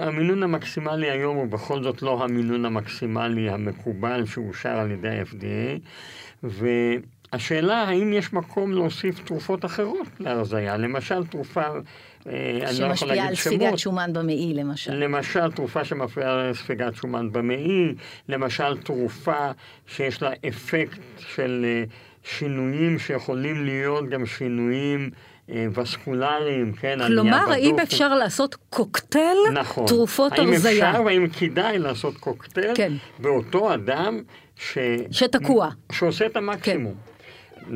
המינון, 0.00 0.42
המקסימלי 0.42 1.10
היום 1.10 1.36
הוא 1.36 1.46
בכל 1.46 1.82
זאת 1.82 2.02
לא 2.02 2.24
המינון 2.24 2.64
המקסימלי 2.64 3.50
המקובל 3.50 4.26
שאושר 4.26 4.68
על 4.68 4.90
ידי 4.90 5.08
ה-FDA, 5.08 5.78
והשאלה 7.32 7.82
האם 7.82 8.12
יש 8.12 8.32
מקום 8.32 8.72
להוסיף 8.72 9.20
תרופות 9.24 9.64
אחרות 9.64 10.06
להרזייה, 10.20 10.76
למשל 10.76 11.26
תרופה, 11.26 11.60
אה, 11.60 11.70
אני 12.26 12.80
לא 12.80 12.86
יכול 12.86 12.96
שמשפיעה 12.96 13.14
להגיד 13.14 13.28
על 13.28 13.34
שמות, 13.34 13.60
ספיגת 13.60 13.78
שומן 13.78 14.12
במעי 14.12 14.54
למשל. 14.54 14.94
למשל 14.94 15.52
תרופה 15.52 15.84
שמפריעה 15.84 16.50
לספיגת 16.50 16.94
שומן 16.94 17.32
במעי, 17.32 17.94
למשל 18.28 18.76
תרופה 18.76 19.50
שיש 19.86 20.22
לה 20.22 20.30
אפקט 20.48 21.00
של 21.18 21.64
אה, 21.64 21.84
שינויים 22.24 22.98
שיכולים 22.98 23.64
להיות 23.64 24.08
גם 24.08 24.26
שינויים 24.26 25.10
אה, 25.50 25.66
וסקולריים, 25.74 26.72
כן, 26.72 26.98
כלומר, 27.06 27.52
האם. 27.52 27.78
אפשר 27.78 28.14
לעשות 28.14 28.56
קוקטייל 28.70 29.38
נכון. 29.52 29.86
תרופות 29.86 30.32
האם 30.32 30.48
הרזייה? 30.52 30.90
אפשר 30.90 31.02
והאם 31.02 31.28
כדאי 31.28 31.78
לעשות 31.78 32.16
קוקטייל 32.16 32.74
כן. 32.74 32.92
באותו 33.18 33.74
אדם 33.74 34.20
ש... 34.56 34.78
שתקוע. 35.10 35.68
שעושה 35.92 36.26
את 36.26 36.36
המקסימום. 36.36 37.11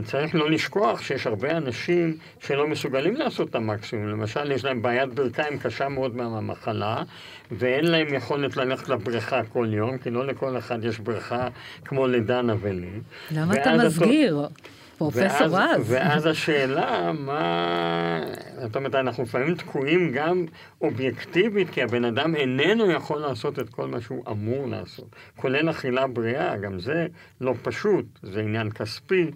צריך 0.05 0.35
לא 0.35 0.51
לשכוח 0.51 1.03
שיש 1.03 1.27
הרבה 1.27 1.57
אנשים 1.57 2.17
שלא 2.41 2.69
מסוגלים 2.69 3.17
לעשות 3.17 3.51
את 3.51 3.55
המקסימום. 3.55 4.09
למשל, 4.09 4.51
יש 4.53 4.65
להם 4.65 4.83
בעיית 4.83 5.13
ברכיים 5.13 5.59
קשה 5.59 5.89
מאוד 5.89 6.17
מהמחלה, 6.17 7.03
ואין 7.51 7.85
להם 7.85 8.15
יכולת 8.15 8.57
ללכת 8.57 8.89
לבריכה 8.89 9.41
כל 9.45 9.67
יום, 9.71 9.99
כי 9.99 10.11
לא 10.11 10.27
לכל 10.27 10.59
אחד 10.59 10.85
יש 10.85 10.99
בריכה 10.99 11.49
כמו 11.85 12.07
לדנה 12.07 12.55
ולי. 12.61 12.91
למה 13.31 13.55
אתה 13.55 13.77
מסגיר? 13.87 14.39
ואז- 14.39 14.51
פרופסור 14.99 15.47
רז. 15.47 15.93
ואז 15.93 16.27
השאלה, 16.27 17.13
מה... 17.19 18.21
זאת 18.63 18.77
אומרת, 18.77 18.95
אנחנו 18.95 19.23
לפעמים 19.23 19.55
תקועים 19.55 20.13
גם 20.13 20.47
אובייקטיבית, 20.81 21.71
כי 21.71 21.83
הבן 21.83 22.05
אדם 22.05 22.37
איננו 22.37 22.91
יכול 22.91 23.19
לעשות 23.21 23.59
את 23.59 23.69
כל 23.71 23.87
מה 23.89 24.01
שהוא 24.01 24.25
אמור 24.31 24.67
לעשות. 24.69 25.17
כולל 25.37 25.71
אכילה 25.71 26.07
בריאה, 26.07 26.57
גם 26.57 26.81
זה 26.81 27.07
לא 27.41 27.55
פשוט, 27.63 28.05
זה 28.23 28.41
עניין 28.41 28.71
כספי. 28.71 29.31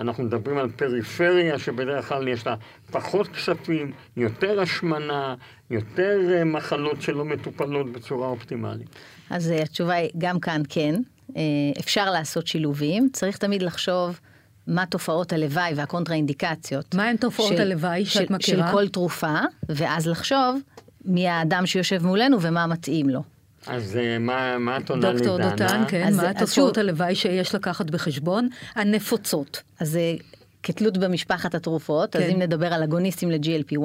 אנחנו 0.00 0.24
מדברים 0.24 0.58
על 0.58 0.70
פריפריה 0.70 1.58
שבדרך 1.58 2.08
כלל 2.08 2.28
יש 2.28 2.46
לה 2.46 2.54
פחות 2.90 3.28
כספים, 3.28 3.92
יותר 4.16 4.60
השמנה, 4.60 5.34
יותר 5.70 6.18
אה, 6.32 6.44
מחלות 6.44 7.02
שלא 7.02 7.24
מטופלות 7.24 7.92
בצורה 7.92 8.28
אופטימלית. 8.28 8.88
אז 9.30 9.50
אה, 9.50 9.62
התשובה 9.62 9.94
היא 9.94 10.10
גם 10.18 10.40
כאן 10.40 10.62
כן, 10.68 10.94
אה, 11.36 11.42
אפשר 11.80 12.10
לעשות 12.10 12.46
שילובים, 12.46 13.08
צריך 13.12 13.36
תמיד 13.38 13.62
לחשוב 13.62 14.20
מה 14.66 14.86
תופעות 14.86 15.32
הלוואי 15.32 15.72
והקונטראינדיקציות. 15.76 16.94
מה 16.94 17.08
הן 17.08 17.16
תופעות 17.16 17.52
של- 17.56 17.60
הלוואי 17.60 18.04
שאת 18.04 18.28
של- 18.28 18.34
מכירה? 18.34 18.66
של 18.66 18.72
כל 18.72 18.88
תרופה, 18.88 19.34
ואז 19.68 20.06
לחשוב 20.06 20.60
מי 21.04 21.28
האדם 21.28 21.66
שיושב 21.66 22.06
מולנו 22.06 22.40
ומה 22.42 22.66
מתאים 22.66 23.08
לו. 23.10 23.20
אז 23.66 23.96
אה, 23.96 24.18
מה, 24.18 24.58
מה 24.58 24.76
את 24.76 24.90
עונה 24.90 25.12
דוקטור 25.12 25.36
לדנה? 25.38 25.50
דותן, 25.50 25.82
כן, 25.88 26.06
אז- 26.06 26.16
מה 26.16 26.22
אז 26.22 26.36
התופעות 26.36 26.74
שוב- 26.74 26.78
הלוואי 26.78 27.14
שיש 27.14 27.54
לקחת 27.54 27.90
בחשבון? 27.90 28.48
הנפוצות. 28.74 29.62
אז 29.80 29.96
אה, 29.96 30.14
כתלות 30.62 30.98
במשפחת 30.98 31.54
התרופות, 31.54 32.16
אז 32.16 32.22
כן. 32.22 32.30
אם 32.30 32.38
נדבר 32.42 32.72
על 32.74 32.82
אגוניסטים 32.82 33.30
ל-GLP-1, 33.30 33.84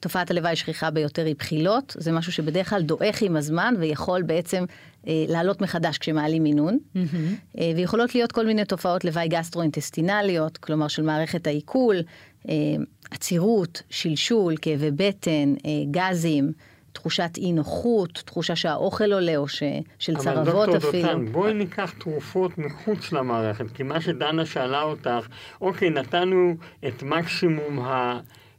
תופעת 0.00 0.30
הלוואי 0.30 0.52
השכיחה 0.52 0.90
ביותר 0.90 1.24
היא 1.24 1.34
בחילות, 1.38 1.96
זה 1.98 2.12
משהו 2.12 2.32
שבדרך 2.32 2.70
כלל 2.70 2.82
דועך 2.82 3.22
עם 3.22 3.36
הזמן 3.36 3.74
ויכול 3.78 4.22
בעצם 4.22 4.64
אה, 5.08 5.12
לעלות 5.28 5.60
מחדש 5.62 5.98
כשמעלים 5.98 6.42
מינון, 6.42 6.78
אה, 6.96 7.02
ויכולות 7.76 8.14
להיות 8.14 8.32
כל 8.32 8.46
מיני 8.46 8.64
תופעות 8.64 9.04
לוואי 9.04 9.28
גסטרואינטסטינליות, 9.28 10.58
כלומר 10.58 10.88
של 10.88 11.02
מערכת 11.02 11.46
העיכול, 11.46 11.96
אה, 12.48 12.54
עצירות, 13.10 13.82
שלשול, 13.90 14.54
כאבי 14.62 14.90
בטן, 14.90 15.54
אה, 15.66 15.70
גזים. 15.90 16.52
תחושת 16.92 17.30
אי 17.36 17.52
נוחות, 17.52 18.22
תחושה 18.26 18.56
שהאוכל 18.56 19.12
עולה 19.12 19.36
או 19.36 19.48
ש... 19.48 19.62
של 19.98 20.16
צרבות 20.16 20.68
אבל 20.68 20.76
אפילו. 20.76 20.92
דוקטור 20.92 21.02
דותן, 21.02 21.32
בואי 21.32 21.54
ניקח 21.54 21.94
תרופות 21.98 22.58
מחוץ 22.58 23.12
למערכת, 23.12 23.64
כי 23.74 23.82
מה 23.82 24.00
שדנה 24.00 24.46
שאלה 24.46 24.82
אותך, 24.82 25.26
אוקיי, 25.60 25.90
נתנו 25.90 26.54
את 26.88 27.02
מקסימום 27.02 27.80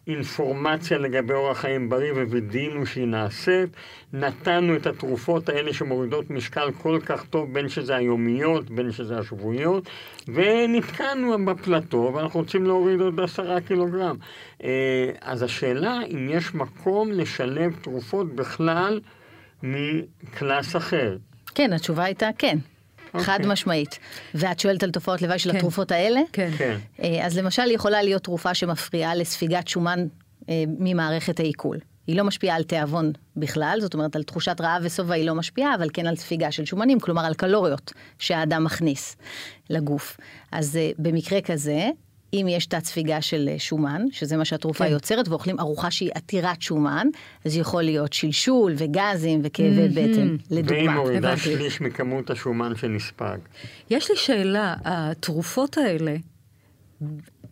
האינפורמציה 0.08 0.98
לגבי 0.98 1.34
אורח 1.34 1.58
חיים 1.58 1.90
בריא 1.90 2.12
ווידאנו 2.14 2.86
שהיא 2.86 3.08
נעשית, 3.08 3.70
נתנו 4.14 4.76
את 4.76 4.88
התרופות 4.88 5.50
האלה 5.50 5.74
שמורידות 5.74 6.30
משקל 6.30 6.72
כל 6.82 7.00
כך 7.06 7.26
טוב, 7.26 7.54
בין 7.54 7.70
שזה 7.70 7.96
היומיות, 7.96 8.70
בין 8.70 8.92
שזה 8.92 9.20
השבועיות, 9.20 9.90
ונתקענו 10.28 11.46
בפלטו, 11.46 12.12
ואנחנו 12.16 12.40
רוצים 12.40 12.66
להוריד 12.66 13.02
עוד 13.02 13.20
עשרה 13.20 13.62
קילוגרם. 13.62 14.16
אה, 14.64 15.12
אז 15.22 15.44
השאלה 15.44 16.00
אם 16.12 16.30
יש 16.30 16.56
מקום 16.56 17.12
לשלב 17.12 17.76
תרופות 17.82 18.36
בכלל 18.36 19.00
מקלאס 19.64 20.76
אחר. 20.76 21.18
כן, 21.56 21.74
התשובה 21.74 22.04
הייתה 22.04 22.30
כן. 22.38 22.58
אוקיי. 23.14 23.26
חד 23.26 23.46
משמעית. 23.46 24.00
ואת 24.36 24.60
שואלת 24.60 24.84
על 24.84 24.92
תופעות 24.92 25.22
לוואי 25.22 25.40
של 25.40 25.52
כן. 25.52 25.58
התרופות 25.58 25.92
האלה? 25.92 26.22
כן. 26.32 26.52
כן. 26.58 26.78
אה, 27.04 27.26
אז 27.26 27.38
למשל 27.38 27.72
יכולה 27.72 28.04
להיות 28.04 28.24
תרופה 28.24 28.54
שמפריעה 28.54 29.16
לספיגת 29.16 29.68
שומן 29.68 30.08
אה, 30.50 30.64
ממערכת 30.80 31.40
העיכול. 31.40 31.78
היא 32.08 32.18
לא 32.18 32.24
משפיעה 32.24 32.56
על 32.56 32.64
תיאבון 32.64 33.12
בכלל, 33.38 33.78
זאת 33.82 33.94
אומרת 33.94 34.16
על 34.16 34.24
תחושת 34.24 34.62
רעב 34.62 34.82
ושובע 34.86 35.16
היא 35.16 35.26
לא 35.26 35.36
משפיעה, 35.36 35.76
אבל 35.76 35.88
כן 35.94 36.08
על 36.08 36.16
ספיגה 36.16 36.52
של 36.52 36.66
שומנים, 36.66 37.00
כלומר 37.00 37.26
על 37.26 37.34
קלוריות 37.34 37.94
שהאדם 38.20 38.64
מכניס 38.64 39.16
לגוף. 39.70 40.18
אז 40.52 40.78
אה, 40.78 40.92
במקרה 40.98 41.42
כזה, 41.42 41.90
אם 42.34 42.48
יש 42.50 42.66
תת 42.66 42.86
ספיגה 42.86 43.22
של 43.22 43.50
אה, 43.52 43.60
שומן, 43.60 44.02
שזה 44.12 44.38
מה 44.38 44.46
שהתרופה 44.46 44.86
כן. 44.86 44.92
יוצרת, 44.92 45.28
ואוכלים 45.28 45.60
ארוחה 45.60 45.92
שהיא 45.92 46.12
עתירת 46.16 46.62
שומן, 46.62 47.08
אז 47.46 47.58
יכול 47.58 47.84
להיות 47.84 48.14
שלשול 48.14 48.74
וגזים 48.78 49.42
וכאבי 49.44 49.88
בטן, 49.90 50.28
והיא 50.28 50.38
לדוגמה. 50.52 50.96
מורידה 50.96 51.30
הבנתי. 51.30 51.42
שליש 51.42 51.82
מכמות 51.82 52.30
השומן 52.30 52.76
שנספג. 52.76 53.38
יש 53.90 54.10
לי 54.12 54.18
שאלה, 54.18 54.76
התרופות 54.86 55.78
האלה, 55.78 56.16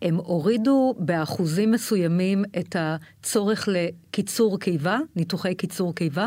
הם 0.02 0.16
הורידו 0.16 0.94
באחוזים 0.98 1.70
מסוימים 1.70 2.44
את 2.58 2.76
הצורך 2.78 3.68
לקיצור 3.72 4.60
קיבה, 4.60 4.98
ניתוחי 5.16 5.54
קיצור 5.54 5.94
קיבה? 5.94 6.26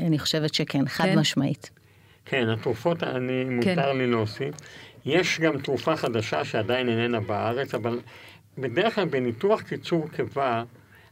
אני 0.00 0.18
חושבת 0.18 0.54
שכן, 0.54 0.88
חד 0.88 1.04
כן? 1.04 1.18
משמעית. 1.18 1.70
כן, 2.24 2.48
התרופות, 2.48 3.02
אני, 3.02 3.44
מותר 3.44 3.92
לי 3.92 4.06
להוסיף. 4.06 4.54
יש 5.04 5.40
גם 5.40 5.58
תרופה 5.58 5.96
חדשה 5.96 6.44
שעדיין 6.44 6.88
איננה 6.88 7.20
בארץ, 7.20 7.74
אבל 7.74 8.00
בדרך 8.58 8.94
כלל 8.94 9.04
בניתוח 9.04 9.60
קיצור 9.60 10.08
קיבה, 10.08 10.62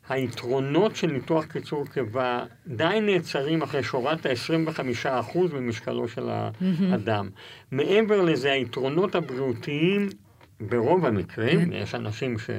היתרונות 0.08 0.96
של 0.96 1.06
ניתוח 1.06 1.44
קיצור 1.44 1.86
קיבה 1.86 2.44
די 2.66 2.98
נעצרים 3.02 3.62
אחרי 3.62 3.82
שורת 3.82 4.26
ה-25% 4.26 5.38
ממשקלו 5.52 6.08
של 6.08 6.28
האדם. 6.30 7.28
מעבר 7.72 8.22
לזה, 8.22 8.52
היתרונות 8.52 9.14
הבריאותיים, 9.14 10.08
ברוב 10.60 11.06
המקרים, 11.06 11.72
יש 11.72 11.94
אנשים 11.94 12.38
ש... 12.38 12.50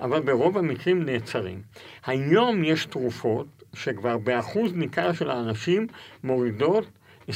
אבל 0.00 0.20
ברוב 0.20 0.58
המקרים 0.58 1.02
נעצרים. 1.04 1.62
היום 2.06 2.64
יש 2.64 2.86
תרופות 2.86 3.46
שכבר 3.74 4.18
באחוז 4.18 4.72
ניכר 4.74 5.12
של 5.12 5.30
האנשים 5.30 5.86
מורידות 6.24 6.86
25% 7.28 7.32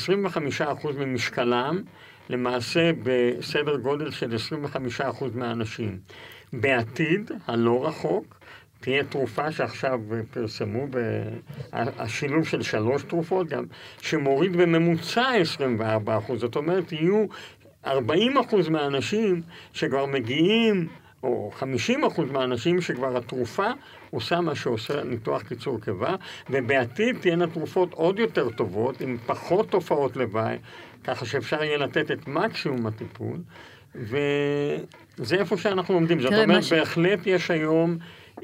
ממשקלם, 0.98 1.82
למעשה 2.30 2.90
בסדר 3.02 3.76
גודל 3.76 4.10
של 4.10 4.34
25% 4.98 5.24
מהאנשים. 5.34 5.98
בעתיד, 6.52 7.30
הלא 7.46 7.86
רחוק, 7.86 8.40
תהיה 8.80 9.04
תרופה 9.04 9.52
שעכשיו 9.52 10.00
פרסמו, 10.30 10.86
השילוב 11.72 12.46
של 12.46 12.62
שלוש 12.62 13.02
תרופות 13.02 13.48
גם, 13.48 13.64
שמוריד 14.00 14.56
בממוצע 14.56 15.30
24%. 15.78 16.36
זאת 16.36 16.56
אומרת, 16.56 16.92
יהיו 16.92 17.26
40% 17.86 17.88
מהאנשים 18.70 19.42
שכבר 19.72 20.06
מגיעים 20.06 20.88
או 21.22 21.50
50 21.54 22.04
אחוז 22.04 22.30
מהאנשים 22.30 22.80
שכבר 22.80 23.16
התרופה 23.16 23.66
עושה 24.10 24.40
מה 24.40 24.54
שעושה 24.54 25.04
ניתוח 25.04 25.42
קיצור 25.42 25.80
קיבה, 25.80 26.14
ובעתיד 26.50 27.16
תהיינה 27.20 27.46
תרופות 27.46 27.92
עוד 27.92 28.18
יותר 28.18 28.50
טובות, 28.50 29.00
עם 29.00 29.16
פחות 29.26 29.70
תופעות 29.70 30.16
לוואי, 30.16 30.56
ככה 31.04 31.26
שאפשר 31.26 31.62
יהיה 31.62 31.78
לתת 31.78 32.10
את 32.10 32.28
מקסימום 32.28 32.86
הטיפול, 32.86 33.38
וזה 33.94 35.36
איפה 35.36 35.56
שאנחנו 35.56 35.94
עומדים. 35.94 36.20
זאת 36.20 36.32
אומרת, 36.32 36.62
ש... 36.62 36.72
בהחלט 36.72 37.26
יש 37.26 37.50
היום... 37.50 37.98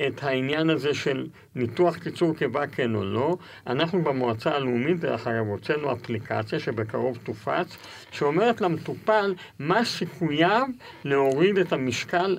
את 0.07 0.23
העניין 0.23 0.71
הזה 0.71 0.95
של 0.95 1.27
ניתוח 1.55 1.97
קיצור 1.97 2.35
קיבה 2.35 2.67
כן 2.67 2.95
או 2.95 3.05
לא. 3.05 3.37
אנחנו 3.67 4.03
במועצה 4.03 4.51
הלאומית, 4.51 5.01
דרך 5.01 5.27
אגב, 5.27 5.47
הוצאנו 5.47 5.93
אפליקציה 5.93 6.61
שבקרוב 6.61 7.19
תופץ, 7.23 7.77
שאומרת 8.11 8.61
למטופל 8.61 9.35
מה 9.59 9.85
סיכוייו 9.85 10.67
להוריד 11.05 11.59
את 11.59 11.73
המשקל 11.73 12.39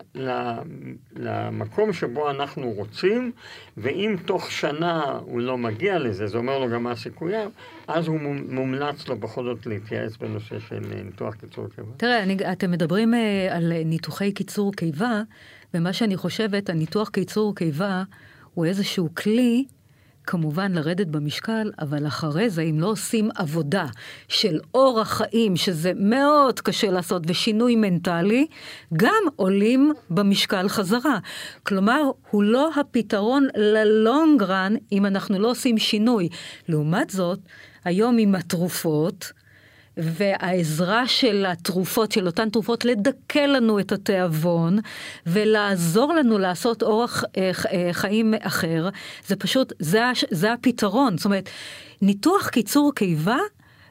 למקום 1.16 1.94
שבו 1.94 2.30
אנחנו 2.30 2.72
רוצים, 2.72 3.32
ואם 3.78 4.16
תוך 4.26 4.52
שנה 4.52 5.20
הוא 5.22 5.42
לא 5.42 5.58
מגיע 5.58 6.00
לזה, 6.00 6.28
זה 6.28 6.38
אומר 6.38 6.60
לו 6.60 6.70
גם 6.70 6.84
מה 6.84 6.96
סיכוייו, 6.96 7.50
אז 7.88 8.08
הוא 8.08 8.20
מומלץ 8.50 9.08
לו 9.08 9.18
בכל 9.18 9.44
זאת 9.44 9.66
להתייעץ 9.66 10.18
בנושא 10.18 10.60
של 10.60 10.80
ניתוח 11.06 11.36
קיצור 11.36 11.68
קיבה. 11.76 11.92
תראה, 11.98 12.24
אני, 12.24 12.38
אתם 12.52 12.72
מדברים 12.72 13.14
uh, 13.14 13.18
על 13.54 13.74
ניתוחי 13.86 14.32
קיצור 14.32 14.74
קיבה. 14.74 15.22
ומה 15.74 15.94
שאני 15.94 16.18
חושבת, 16.18 16.70
הניתוח 16.70 17.10
קיצור 17.10 17.56
קיבה 17.56 18.04
הוא 18.54 18.66
איזשהו 18.66 19.10
כלי, 19.16 19.66
כמובן 20.28 20.72
לרדת 20.72 21.08
במשקל, 21.08 21.72
אבל 21.80 22.08
אחרי 22.08 22.50
זה, 22.50 22.62
אם 22.62 22.80
לא 22.80 22.88
עושים 22.88 23.30
עבודה 23.36 23.86
של 24.28 24.60
אורח 24.74 25.08
חיים, 25.08 25.56
שזה 25.56 25.92
מאוד 25.96 26.60
קשה 26.60 26.92
לעשות, 26.92 27.24
ושינוי 27.28 27.76
מנטלי, 27.76 28.48
גם 28.94 29.24
עולים 29.36 29.94
במשקל 30.10 30.70
חזרה. 30.70 31.20
כלומר, 31.64 32.02
הוא 32.32 32.44
לא 32.44 32.70
הפתרון 32.76 33.48
ללונג 33.56 34.44
רן 34.44 34.74
אם 34.92 35.06
אנחנו 35.06 35.40
לא 35.40 35.52
עושים 35.52 35.78
שינוי. 35.78 36.30
לעומת 36.70 37.10
זאת, 37.10 37.40
היום 37.86 38.18
עם 38.18 38.36
התרופות, 38.36 39.32
והעזרה 39.98 41.08
של 41.08 41.46
התרופות, 41.48 42.12
של 42.12 42.26
אותן 42.26 42.50
תרופות, 42.50 42.86
לדכא 42.86 43.40
לנו 43.40 43.80
את 43.80 43.92
התיאבון 43.92 44.80
ולעזור 45.26 46.14
לנו 46.14 46.38
לעשות 46.38 46.84
אורח 46.84 47.24
אה, 47.38 47.52
אה, 47.72 47.90
חיים 47.92 48.34
אחר, 48.42 48.90
זה 49.28 49.36
פשוט, 49.36 49.74
זה, 49.80 50.04
זה 50.32 50.54
הפתרון. 50.54 51.18
זאת 51.18 51.26
אומרת, 51.26 51.50
ניתוח 52.02 52.50
קיצור 52.50 52.92
קיבה 52.96 53.38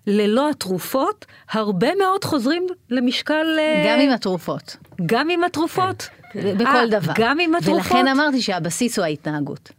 ללא 0.07 0.51
התרופות, 0.51 1.27
הרבה 1.51 1.95
מאוד 1.95 2.25
חוזרים 2.25 2.67
למשקל... 2.91 3.47
אה, 3.59 3.85
גם 3.87 4.01
עם 4.01 4.11
התרופות. 4.11 4.77
גם 5.07 5.31
עם 5.31 5.45
התרופות. 5.45 6.09
כן. 6.33 6.59
בכל 6.59 6.89
דבר. 6.91 7.13
גם 7.17 7.41
עם 7.41 7.55
התרופות. 7.55 7.87
ולכן 7.87 8.09
אמרתי 8.09 8.43
שהבסיס 8.43 8.99
הוא 8.99 9.05
ההתנהגות. 9.05 9.71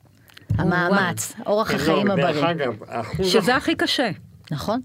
המאמץ, 0.57 1.34
אורח 1.46 1.74
החיים 1.74 2.12
הבריא. 2.12 2.25
דרך 2.25 2.43
אגב, 2.43 2.74
שזה 3.24 3.55
הכי 3.55 3.75
קשה. 3.75 4.10
נכון. 4.51 4.81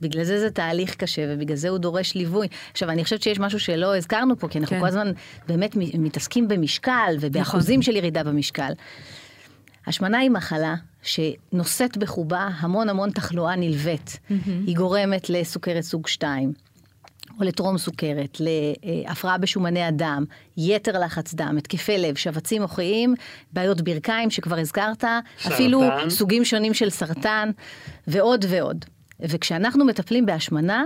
בגלל 0.00 0.24
זה 0.24 0.40
זה 0.40 0.50
תהליך 0.50 0.94
קשה, 0.94 1.22
ובגלל 1.28 1.56
זה 1.56 1.68
הוא 1.68 1.78
דורש 1.78 2.14
ליווי. 2.14 2.48
עכשיו, 2.72 2.90
אני 2.90 3.04
חושבת 3.04 3.22
שיש 3.22 3.38
משהו 3.38 3.60
שלא 3.60 3.96
הזכרנו 3.96 4.38
פה, 4.38 4.48
כי 4.48 4.58
אנחנו 4.58 4.76
כן. 4.76 4.80
כל 4.80 4.88
הזמן 4.88 5.12
באמת 5.48 5.76
מתעסקים 5.76 6.48
במשקל 6.48 7.16
ובאחוזים 7.20 7.80
נכון. 7.80 7.92
של 7.92 7.96
ירידה 7.96 8.24
במשקל. 8.24 8.72
השמנה 9.86 10.18
היא 10.18 10.30
מחלה 10.30 10.74
שנושאת 11.02 11.96
בחובה 11.96 12.48
המון 12.58 12.88
המון 12.88 13.10
תחלואה 13.10 13.56
נלווית. 13.56 14.18
Mm-hmm. 14.30 14.50
היא 14.66 14.76
גורמת 14.76 15.30
לסוכרת 15.30 15.82
סוג 15.82 16.08
2. 16.08 16.52
או 17.40 17.44
לטרום 17.44 17.78
סוכרת, 17.78 18.38
להפרעה 18.40 19.38
בשומני 19.38 19.82
הדם, 19.82 20.24
יתר 20.56 20.98
לחץ 20.98 21.34
דם, 21.34 21.54
התקפי 21.58 21.98
לב, 21.98 22.16
שבצים 22.16 22.62
מוחיים, 22.62 23.14
בעיות 23.52 23.80
ברכיים 23.80 24.30
שכבר 24.30 24.58
הזכרת, 24.58 25.00
סרטן. 25.00 25.18
אפילו 25.46 25.82
סוגים 26.08 26.44
שונים 26.44 26.74
של 26.74 26.90
סרטן 26.90 27.50
ועוד 28.06 28.44
ועוד. 28.48 28.84
וכשאנחנו 29.20 29.84
מטפלים 29.84 30.26
בהשמנה, 30.26 30.84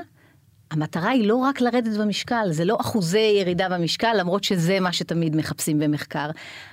המטרה 0.72 1.10
היא 1.10 1.28
לא 1.28 1.36
רק 1.36 1.60
לרדת 1.60 1.96
במשקל, 1.98 2.46
זה 2.50 2.64
לא 2.64 2.76
אחוזי 2.80 3.36
ירידה 3.40 3.68
במשקל, 3.68 4.14
למרות 4.18 4.44
שזה 4.44 4.80
מה 4.80 4.92
שתמיד 4.92 5.36
מחפשים 5.36 5.78
במחקר. 5.78 6.30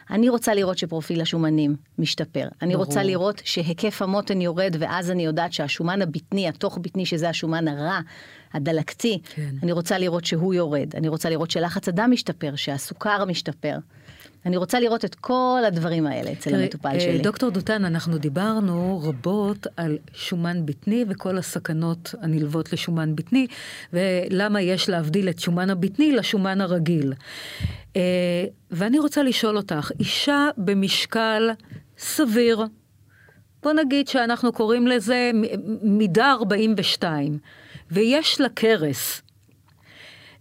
אני 0.09 0.29
רוצה 0.29 0.53
לראות 0.53 0.77
שפרופיל 0.77 1.21
השומנים 1.21 1.75
משתפר. 1.97 2.47
אני 2.61 2.73
ברור. 2.73 2.85
רוצה 2.85 3.03
לראות 3.03 3.41
שהיקף 3.45 4.01
המותן 4.01 4.41
יורד, 4.41 4.75
ואז 4.79 5.11
אני 5.11 5.25
יודעת 5.25 5.53
שהשומן 5.53 6.01
הבטני, 6.01 6.47
התוך 6.47 6.77
בטני, 6.77 7.05
שזה 7.05 7.29
השומן 7.29 7.67
הרע, 7.67 7.99
הדלקתי, 8.53 9.21
כן. 9.35 9.55
אני 9.63 9.71
רוצה 9.71 9.97
לראות 9.97 10.25
שהוא 10.25 10.53
יורד. 10.53 10.95
אני 10.95 11.07
רוצה 11.07 11.29
לראות 11.29 11.51
שלחץ 11.51 11.87
הדם 11.87 12.09
משתפר, 12.11 12.55
שהסוכר 12.55 13.25
משתפר. 13.25 13.77
אני 14.45 14.57
רוצה 14.57 14.79
לראות 14.79 15.05
את 15.05 15.15
כל 15.15 15.61
הדברים 15.67 16.07
האלה 16.07 16.31
אצל 16.31 16.49
תראי, 16.49 16.63
המטופל 16.63 16.89
אה, 16.89 16.99
שלי. 16.99 17.17
דוקטור 17.17 17.49
דותן, 17.49 17.85
אנחנו 17.85 18.17
דיברנו 18.17 19.01
רבות 19.03 19.67
על 19.77 19.97
שומן 20.13 20.65
בטני 20.65 21.05
וכל 21.09 21.37
הסכנות 21.37 22.15
הנלוות 22.21 22.73
לשומן 22.73 23.15
בטני, 23.15 23.47
ולמה 23.93 24.61
יש 24.61 24.89
להבדיל 24.89 25.29
את 25.29 25.39
שומן 25.39 25.69
הבטני 25.69 26.11
לשומן 26.11 26.61
הרגיל. 26.61 27.13
אה, 27.95 28.01
ואני 28.71 28.99
רוצה 28.99 29.23
לשאול 29.23 29.57
אותך, 29.57 29.91
אישה 29.99 30.47
במשקל 30.57 31.49
סביר, 31.97 32.65
בוא 33.63 33.73
נגיד 33.73 34.07
שאנחנו 34.07 34.51
קוראים 34.53 34.87
לזה 34.87 35.31
מידה 35.81 36.31
42, 36.31 37.37
ויש 37.91 38.41
לה 38.41 38.49
קרס, 38.49 39.21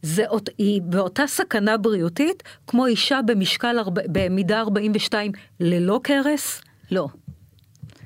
זה, 0.03 0.25
היא 0.59 0.83
באותה 0.83 1.27
סכנה 1.27 1.77
בריאותית 1.77 2.43
כמו 2.67 2.87
אישה 2.87 3.21
במשקל, 3.27 3.77
במידה 4.13 4.61
42 4.61 5.33
ללא 5.61 6.01
קרס? 6.03 6.61
לא. 6.91 7.09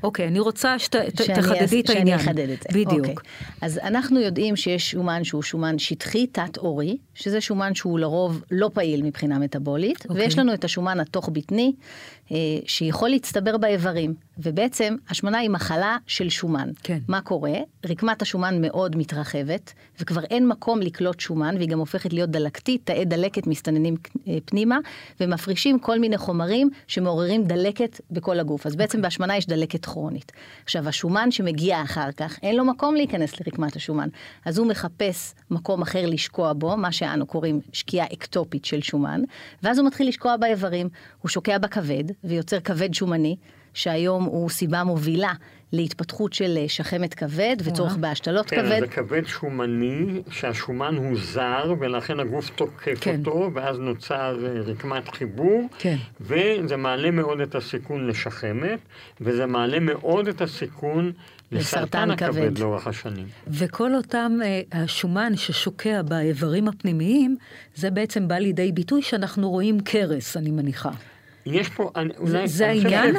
אוקיי, 0.02 0.28
אני 0.28 0.40
רוצה 0.40 0.78
שתחדדי 0.78 1.81
את 1.81 1.90
העניין. 1.90 2.18
שאני 2.18 2.31
אחדד 2.31 2.48
את 2.48 2.62
זה. 2.62 2.68
בדיוק. 2.68 3.07
אוקיי. 3.07 3.14
אז 3.61 3.78
אנחנו 3.78 4.20
יודעים 4.20 4.57
שיש 4.57 4.90
שומן 4.90 5.24
שהוא 5.24 5.42
שומן 5.42 5.78
שטחי, 5.78 6.26
תת-עורי, 6.26 6.96
שזה 7.14 7.40
שומן 7.40 7.74
שהוא 7.74 7.98
לרוב 7.98 8.44
לא 8.50 8.70
פעיל 8.74 9.02
מבחינה 9.02 9.38
מטבולית, 9.38 10.07
אוקיי. 10.09 10.22
ויש 10.24 10.38
לנו 10.38 10.55
את 10.55 10.64
השומן 10.64 11.00
התוך-בטני, 11.00 11.72
שיכול 12.66 13.08
להצטבר 13.08 13.56
באיברים. 13.56 14.14
ובעצם 14.38 14.96
השמנה 15.08 15.38
היא 15.38 15.50
מחלה 15.50 15.96
של 16.06 16.28
שומן. 16.28 16.70
כן. 16.82 16.98
מה 17.08 17.20
קורה? 17.20 17.52
רקמת 17.86 18.22
השומן 18.22 18.60
מאוד 18.60 18.96
מתרחבת, 18.96 19.72
וכבר 20.00 20.24
אין 20.24 20.48
מקום 20.48 20.80
לקלוט 20.80 21.20
שומן, 21.20 21.54
והיא 21.56 21.68
גם 21.68 21.78
הופכת 21.78 22.12
להיות 22.12 22.30
דלקתית, 22.30 22.80
תאי 22.84 23.04
דלקת 23.04 23.46
מסתננים 23.46 23.96
אה, 24.28 24.38
פנימה, 24.44 24.78
ומפרישים 25.20 25.78
כל 25.78 25.98
מיני 25.98 26.18
חומרים 26.18 26.70
שמעוררים 26.86 27.44
דלקת 27.44 28.00
בכל 28.10 28.40
הגוף. 28.40 28.66
אז 28.66 28.76
בעצם 28.76 28.90
okay. 28.90 28.92
אוקיי. 28.92 29.02
בהשמנה 29.02 29.36
יש 29.36 29.46
דלקת 29.46 29.84
כרונית. 29.84 30.32
עכשיו, 30.64 30.88
השומן 30.88 31.30
שמגיע 31.30 31.82
אחר 31.82 32.12
כך, 32.12 32.38
אין 32.42 32.56
לו 32.56 32.64
מקום 32.64 32.94
להיכנס 32.94 33.40
לרקמת 33.40 33.76
השומן. 33.76 34.08
אז 34.44 34.58
הוא 34.58 34.66
מחפש 34.66 35.34
מקום 35.50 35.82
אחר 35.82 36.06
לשקוע 36.06 36.52
בו, 36.52 36.76
מה 36.76 36.92
שאנו 36.92 37.26
קוראים 37.26 37.60
שקיעה 37.72 38.06
אקטופית 38.12 38.64
של 38.64 38.82
שומן, 38.82 39.20
ואז 39.62 39.78
הוא 39.78 39.86
מתחיל 39.86 40.08
לשקוע 40.08 40.36
באיברים. 40.36 40.88
הוא 41.22 41.28
שוקע 41.28 41.58
בכבד, 41.58 42.04
ויוצר 42.24 42.61
כבד 42.61 42.94
שומני. 42.94 43.37
שהיום 43.74 44.24
הוא 44.24 44.50
סיבה 44.50 44.85
מובילה 44.85 45.32
להתפתחות 45.72 46.32
של 46.32 46.58
אה, 46.58 46.68
שחמת 46.68 47.14
כבד 47.14 47.56
וצורך 47.64 47.96
בהשתלות 47.96 48.46
כן, 48.50 48.56
כבד. 48.56 48.70
כן, 48.70 48.80
זה 48.80 48.87
כבד 48.87 49.26
שומני, 49.26 50.22
שהשומן 50.30 50.96
הוא 50.96 51.18
זר, 51.18 51.74
ולכן 51.80 52.20
הגוף 52.20 52.50
תוקף 52.50 52.98
כן. 53.00 53.18
אותו, 53.18 53.50
ואז 53.54 53.78
נוצר 53.78 54.38
אה, 54.46 54.61
רקמת 54.61 55.08
חיבור, 55.08 55.68
כן. 55.78 55.96
וזה 56.20 56.76
מעלה 56.76 57.11
מאוד 57.11 57.40
את 57.40 57.54
הסיכון 57.54 58.06
לשחמת, 58.06 58.78
וזה 59.20 59.46
מעלה 59.46 59.80
מאוד 59.80 60.28
את 60.28 60.40
הסיכון 60.40 61.12
לסרטן 61.52 62.11
הכבד 62.11 62.58
לאורך 62.58 62.87
השנים. 62.87 63.26
וכל 63.48 63.94
אותם, 63.94 64.32
אה, 64.44 64.61
השומן 64.72 65.37
ששוקע 65.37 66.02
באיברים 66.02 66.68
הפנימיים, 66.68 67.37
זה 67.74 67.90
בעצם 67.90 68.28
בא 68.28 68.35
לידי 68.35 68.72
ביטוי 68.72 69.02
שאנחנו 69.02 69.50
רואים 69.50 69.80
קרס, 69.80 70.37
אני 70.37 70.50
מניחה. 70.50 70.90
יש 71.46 71.68
פה, 71.68 71.90
אולי... 72.18 72.48
זה 72.48 72.68
העניין? 72.68 73.14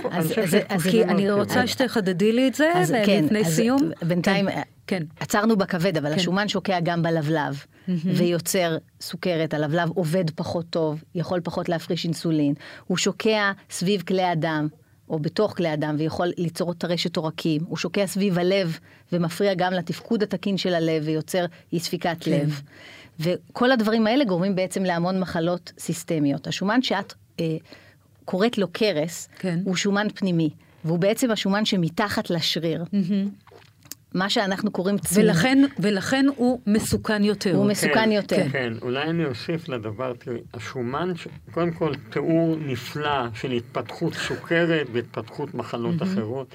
כי 0.92 1.04
אני 1.04 1.32
רוצה 1.32 1.68
שתחדדי 1.68 2.32
לי 2.32 2.48
את 2.48 2.56
זה 2.56 2.72
כן, 3.06 3.24
לפני 3.26 3.46
סיום. 3.46 3.92
בינתיים 4.02 4.48
כן. 4.88 5.04
עצרנו 5.20 5.58
בכבד, 5.58 5.98
אבל 5.98 6.10
כן. 6.10 6.16
השומן 6.16 6.48
שוקע 6.48 6.80
גם 6.84 7.02
בלבלב, 7.02 7.64
ויוצר 7.88 8.78
סוכרת, 9.02 9.54
הלבלב 9.54 9.90
עובד 9.90 10.30
פחות 10.30 10.66
טוב, 10.70 11.04
יכול 11.16 11.42
פחות 11.44 11.70
להפריש 11.70 12.06
אינסולין, 12.06 12.54
הוא 12.88 12.98
שוקע 12.98 13.52
סביב 13.70 14.02
כלי 14.02 14.24
הדם. 14.24 14.68
או 15.10 15.20
בתוך 15.20 15.58
כלי 15.58 15.70
הדם 15.70 15.96
ויכול 16.00 16.32
ליצור 16.38 16.72
את 16.72 16.84
הרשת 16.84 17.18
עורקים, 17.18 17.62
הוא 17.68 17.78
שוקע 17.78 18.08
סביב 18.08 18.40
הלב 18.40 18.80
ומפריע 19.12 19.54
גם 19.54 19.74
לתפקוד 19.74 20.24
התקין 20.24 20.58
של 20.58 20.74
הלב 20.74 21.04
ויוצר 21.06 21.46
אי 21.74 21.80
ספיקת 21.80 22.18
כן. 22.20 22.32
לב. 22.32 22.62
וכל 23.20 23.72
הדברים 23.72 24.08
האלה 24.08 24.26
גורמים 24.26 24.56
בעצם 24.56 24.84
להמון 24.84 25.20
מחלות 25.20 25.72
סיסטמיות. 25.80 26.48
השומן 26.48 26.82
שאת 26.82 27.14
אה, 27.40 27.58
קוראת 28.26 28.58
לו 28.58 28.68
קרס, 28.72 29.30
כן. 29.40 29.60
הוא 29.64 29.76
שומן 29.76 30.08
פנימי, 30.16 30.50
והוא 30.86 31.00
בעצם 31.00 31.32
השומן 31.32 31.66
שמתחת 31.66 32.30
לשריר. 32.30 32.84
Mm-hmm. 32.84 33.30
מה 34.14 34.30
שאנחנו 34.30 34.72
קוראים 34.72 34.98
צמיד. 34.98 35.26
ולכן, 35.26 35.64
ולכן 35.80 36.26
הוא 36.36 36.60
מסוכן 36.68 37.24
יותר. 37.24 37.56
הוא 37.56 37.66
מסוכן 37.66 37.94
כן, 37.94 38.12
יותר. 38.12 38.36
כן, 38.36 38.50
כן, 38.50 38.74
אולי 38.82 39.04
אני 39.04 39.26
אוסיף 39.26 39.70
לדבר, 39.70 40.14
תראי, 40.14 40.38
השומן, 40.54 41.16
ש- 41.16 41.28
קודם 41.52 41.72
כל 41.72 41.92
תיאור 42.10 42.56
נפלא 42.60 43.28
של 43.34 43.52
התפתחות 43.52 44.14
סוכרת 44.14 44.88
והתפתחות 44.94 45.54
מחלות 45.54 46.02
אחרות. 46.02 46.48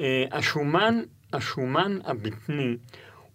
אה, 0.00 0.24
השומן, 0.32 1.00
השומן 1.32 1.98
הבטני 2.04 2.76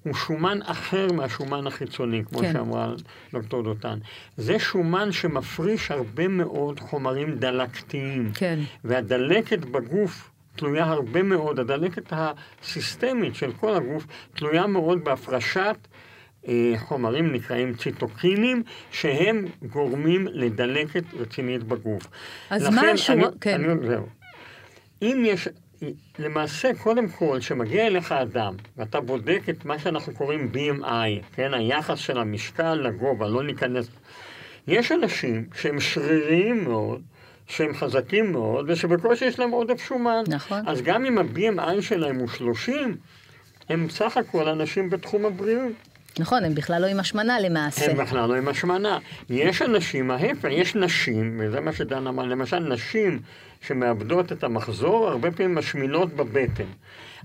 הוא 0.03 0.13
שומן 0.15 0.59
אחר 0.65 1.07
מהשומן 1.13 1.67
החיצוני, 1.67 2.23
כמו 2.25 2.39
כן. 2.39 2.53
שאמרה 2.53 2.93
דוקטור 3.33 3.63
דותן. 3.63 3.97
זה 4.37 4.59
שומן 4.59 5.11
שמפריש 5.11 5.91
הרבה 5.91 6.27
מאוד 6.27 6.79
חומרים 6.79 7.35
דלקתיים. 7.35 8.31
כן. 8.35 8.59
והדלקת 8.83 9.59
בגוף 9.59 10.29
תלויה 10.55 10.83
הרבה 10.85 11.23
מאוד, 11.23 11.59
הדלקת 11.59 12.13
הסיסטמית 12.61 13.35
של 13.35 13.51
כל 13.59 13.75
הגוף 13.75 14.07
תלויה 14.35 14.67
מאוד 14.67 15.03
בהפרשת 15.03 15.75
אה, 16.47 16.73
חומרים 16.77 17.33
נקראים 17.33 17.73
ציטוקינים, 17.73 18.63
שהם 18.91 19.45
גורמים 19.69 20.27
לדלקת 20.31 21.03
רצינית 21.19 21.63
בגוף. 21.63 22.07
אז 22.49 22.67
מה 22.69 22.81
השורה- 22.81 23.13
אני, 23.27 23.37
כן. 23.41 23.63
אני, 23.71 23.87
זהו. 23.87 24.05
אם 25.01 25.23
יש, 25.25 25.47
למעשה, 26.19 26.71
קודם 26.83 27.07
כל, 27.07 27.37
כשמגיע 27.39 27.87
אליך 27.87 28.11
אדם, 28.11 28.55
ואתה 28.77 29.01
בודק 29.01 29.41
את 29.49 29.65
מה 29.65 29.79
שאנחנו 29.79 30.13
קוראים 30.13 30.51
BMI, 30.53 31.35
כן, 31.35 31.53
היחס 31.53 31.97
של 31.97 32.17
המשקל 32.17 32.73
לגובה, 32.73 33.27
לא 33.27 33.43
ניכנס... 33.43 33.87
יש 34.67 34.91
אנשים 34.91 35.45
שהם 35.55 35.79
שריריים 35.79 36.63
מאוד, 36.63 37.01
שהם 37.47 37.73
חזקים 37.73 38.31
מאוד, 38.31 38.65
ושבקושי 38.69 39.25
יש 39.25 39.39
להם 39.39 39.51
עודף 39.51 39.81
שומן. 39.87 40.23
נכון. 40.27 40.67
אז 40.67 40.81
גם 40.81 41.05
אם 41.05 41.17
ה-BMI 41.17 41.81
שלהם 41.81 42.15
הוא 42.15 42.27
30, 42.27 42.95
הם 43.69 43.89
סך 43.89 44.17
הכל 44.17 44.47
אנשים 44.49 44.89
בתחום 44.89 45.25
הבריאות. 45.25 45.71
נכון, 46.19 46.43
הם 46.43 46.55
בכלל 46.55 46.81
לא 46.81 46.87
עם 46.87 46.99
השמנה 46.99 47.39
למעשה. 47.39 47.91
הם 47.91 47.97
בכלל 47.97 48.29
לא 48.29 48.35
עם 48.35 48.47
השמנה. 48.47 48.99
יש 49.29 49.61
אנשים, 49.61 50.11
ההפך, 50.11 50.47
יש 50.51 50.75
נשים, 50.75 51.39
וזה 51.43 51.59
מה 51.59 51.73
שדן 51.73 52.07
אמר, 52.07 52.23
למשל 52.23 52.59
נשים 52.59 53.19
שמאבדות 53.67 54.31
את 54.31 54.43
המחזור, 54.43 55.07
הרבה 55.07 55.31
פעמים 55.31 55.55
משמינות 55.55 56.13
בבטן. 56.13 56.63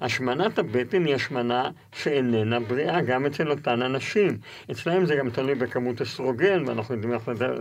השמנת 0.01 0.59
הבטן 0.59 1.05
היא 1.05 1.14
השמנה 1.14 1.70
שאיננה 1.92 2.61
בריאה, 2.61 3.01
גם 3.01 3.27
אצל 3.27 3.51
אותן 3.51 3.83
הנשים. 3.83 4.38
אצלהם 4.70 5.07
זה 5.07 5.16
גם 5.16 5.31
תלוי 5.31 5.55
בכמות 5.55 6.03
אסטרוגן, 6.03 6.68
ואנחנו 6.68 6.94
יודעים 6.94 7.14
איך 7.14 7.29
לדעת... 7.29 7.59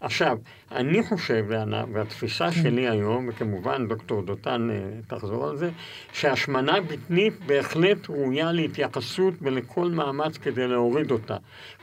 עכשיו, 0.00 0.38
אני 0.72 1.02
חושב, 1.02 1.44
וענה, 1.48 1.84
והתפיסה 1.92 2.52
שלי 2.52 2.88
היום, 2.88 3.28
וכמובן 3.28 3.88
דוקטור 3.88 4.22
דותן 4.22 4.68
אה, 4.70 4.76
תחזור 5.06 5.48
על 5.48 5.56
זה, 5.56 5.70
שהשמנה 6.12 6.80
בטנית 6.80 7.34
בהחלט 7.46 8.10
ראויה 8.10 8.52
להתייחסות 8.52 9.34
ולכל 9.42 9.88
מאמץ 9.90 10.36
כדי 10.36 10.68
להוריד 10.68 11.10
אותה, 11.10 11.36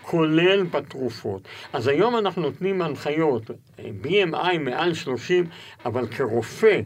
כולל 0.09 0.63
בתרופות. 0.63 1.41
אז 1.73 1.87
היום 1.87 2.17
אנחנו 2.17 2.41
נותנים 2.41 2.81
הנחיות, 2.81 3.51
BMI 4.03 4.57
מעל 4.59 4.93
30, 4.93 5.45
אבל 5.85 6.07
כרופא, 6.07 6.81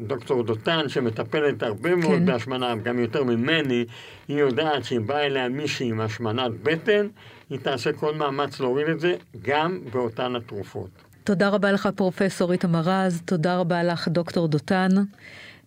דוקטור 0.00 0.42
דותן, 0.42 0.88
שמטפלת 0.88 1.62
הרבה 1.62 1.96
מאוד 1.96 2.18
כן. 2.18 2.26
בהשמנה, 2.26 2.74
גם 2.76 2.98
יותר 2.98 3.24
ממני, 3.24 3.84
היא 4.28 4.36
יודעת 4.36 4.84
שאם 4.84 5.06
באה 5.06 5.26
אליה 5.26 5.48
מישהי 5.48 5.88
עם 5.88 6.00
השמנת 6.00 6.52
בטן, 6.62 7.06
היא 7.50 7.58
תעשה 7.58 7.92
כל 7.92 8.14
מאמץ 8.14 8.60
להוריד 8.60 8.88
את 8.88 9.00
זה, 9.00 9.14
גם 9.42 9.80
באותן 9.92 10.36
התרופות. 10.36 10.90
תודה 11.24 11.48
רבה 11.48 11.72
לך, 11.72 11.88
פרופסור 11.96 12.52
איתמר 12.52 12.82
רז, 12.84 13.22
תודה 13.24 13.56
רבה 13.56 13.82
לך, 13.82 14.08
דוקטור 14.08 14.48
דותן. 14.48 14.88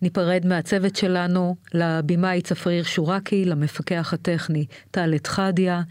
ניפרד 0.02 0.46
מהצוות 0.46 0.96
שלנו, 0.96 1.56
לבמאי 1.74 2.42
צפריר 2.42 2.84
שורקי, 2.84 3.44
למפקח 3.44 4.14
הטכני 4.14 4.66
טל 4.90 5.14
אתחדיה, 5.14 5.82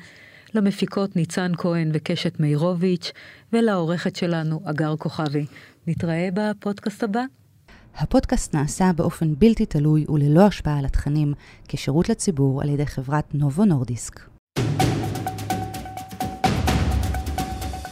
למפיקות 0.55 1.15
ניצן 1.15 1.51
כהן 1.57 1.89
וקשת 1.93 2.39
מאירוביץ', 2.39 3.11
ולעורכת 3.53 4.15
שלנו, 4.15 4.61
אגר 4.65 4.95
כוכבי. 4.97 5.45
נתראה 5.87 6.29
בפודקאסט 6.33 7.03
הבא. 7.03 7.23
הפודקאסט 7.97 8.55
נעשה 8.55 8.91
באופן 8.95 9.33
בלתי 9.37 9.65
תלוי 9.65 10.05
וללא 10.09 10.47
השפעה 10.47 10.79
על 10.79 10.85
התכנים, 10.85 11.33
כשירות 11.67 12.09
לציבור 12.09 12.61
על 12.61 12.69
ידי 12.69 12.85
חברת 12.85 13.35
נובו 13.35 13.65
נורדיסק. 13.65 14.34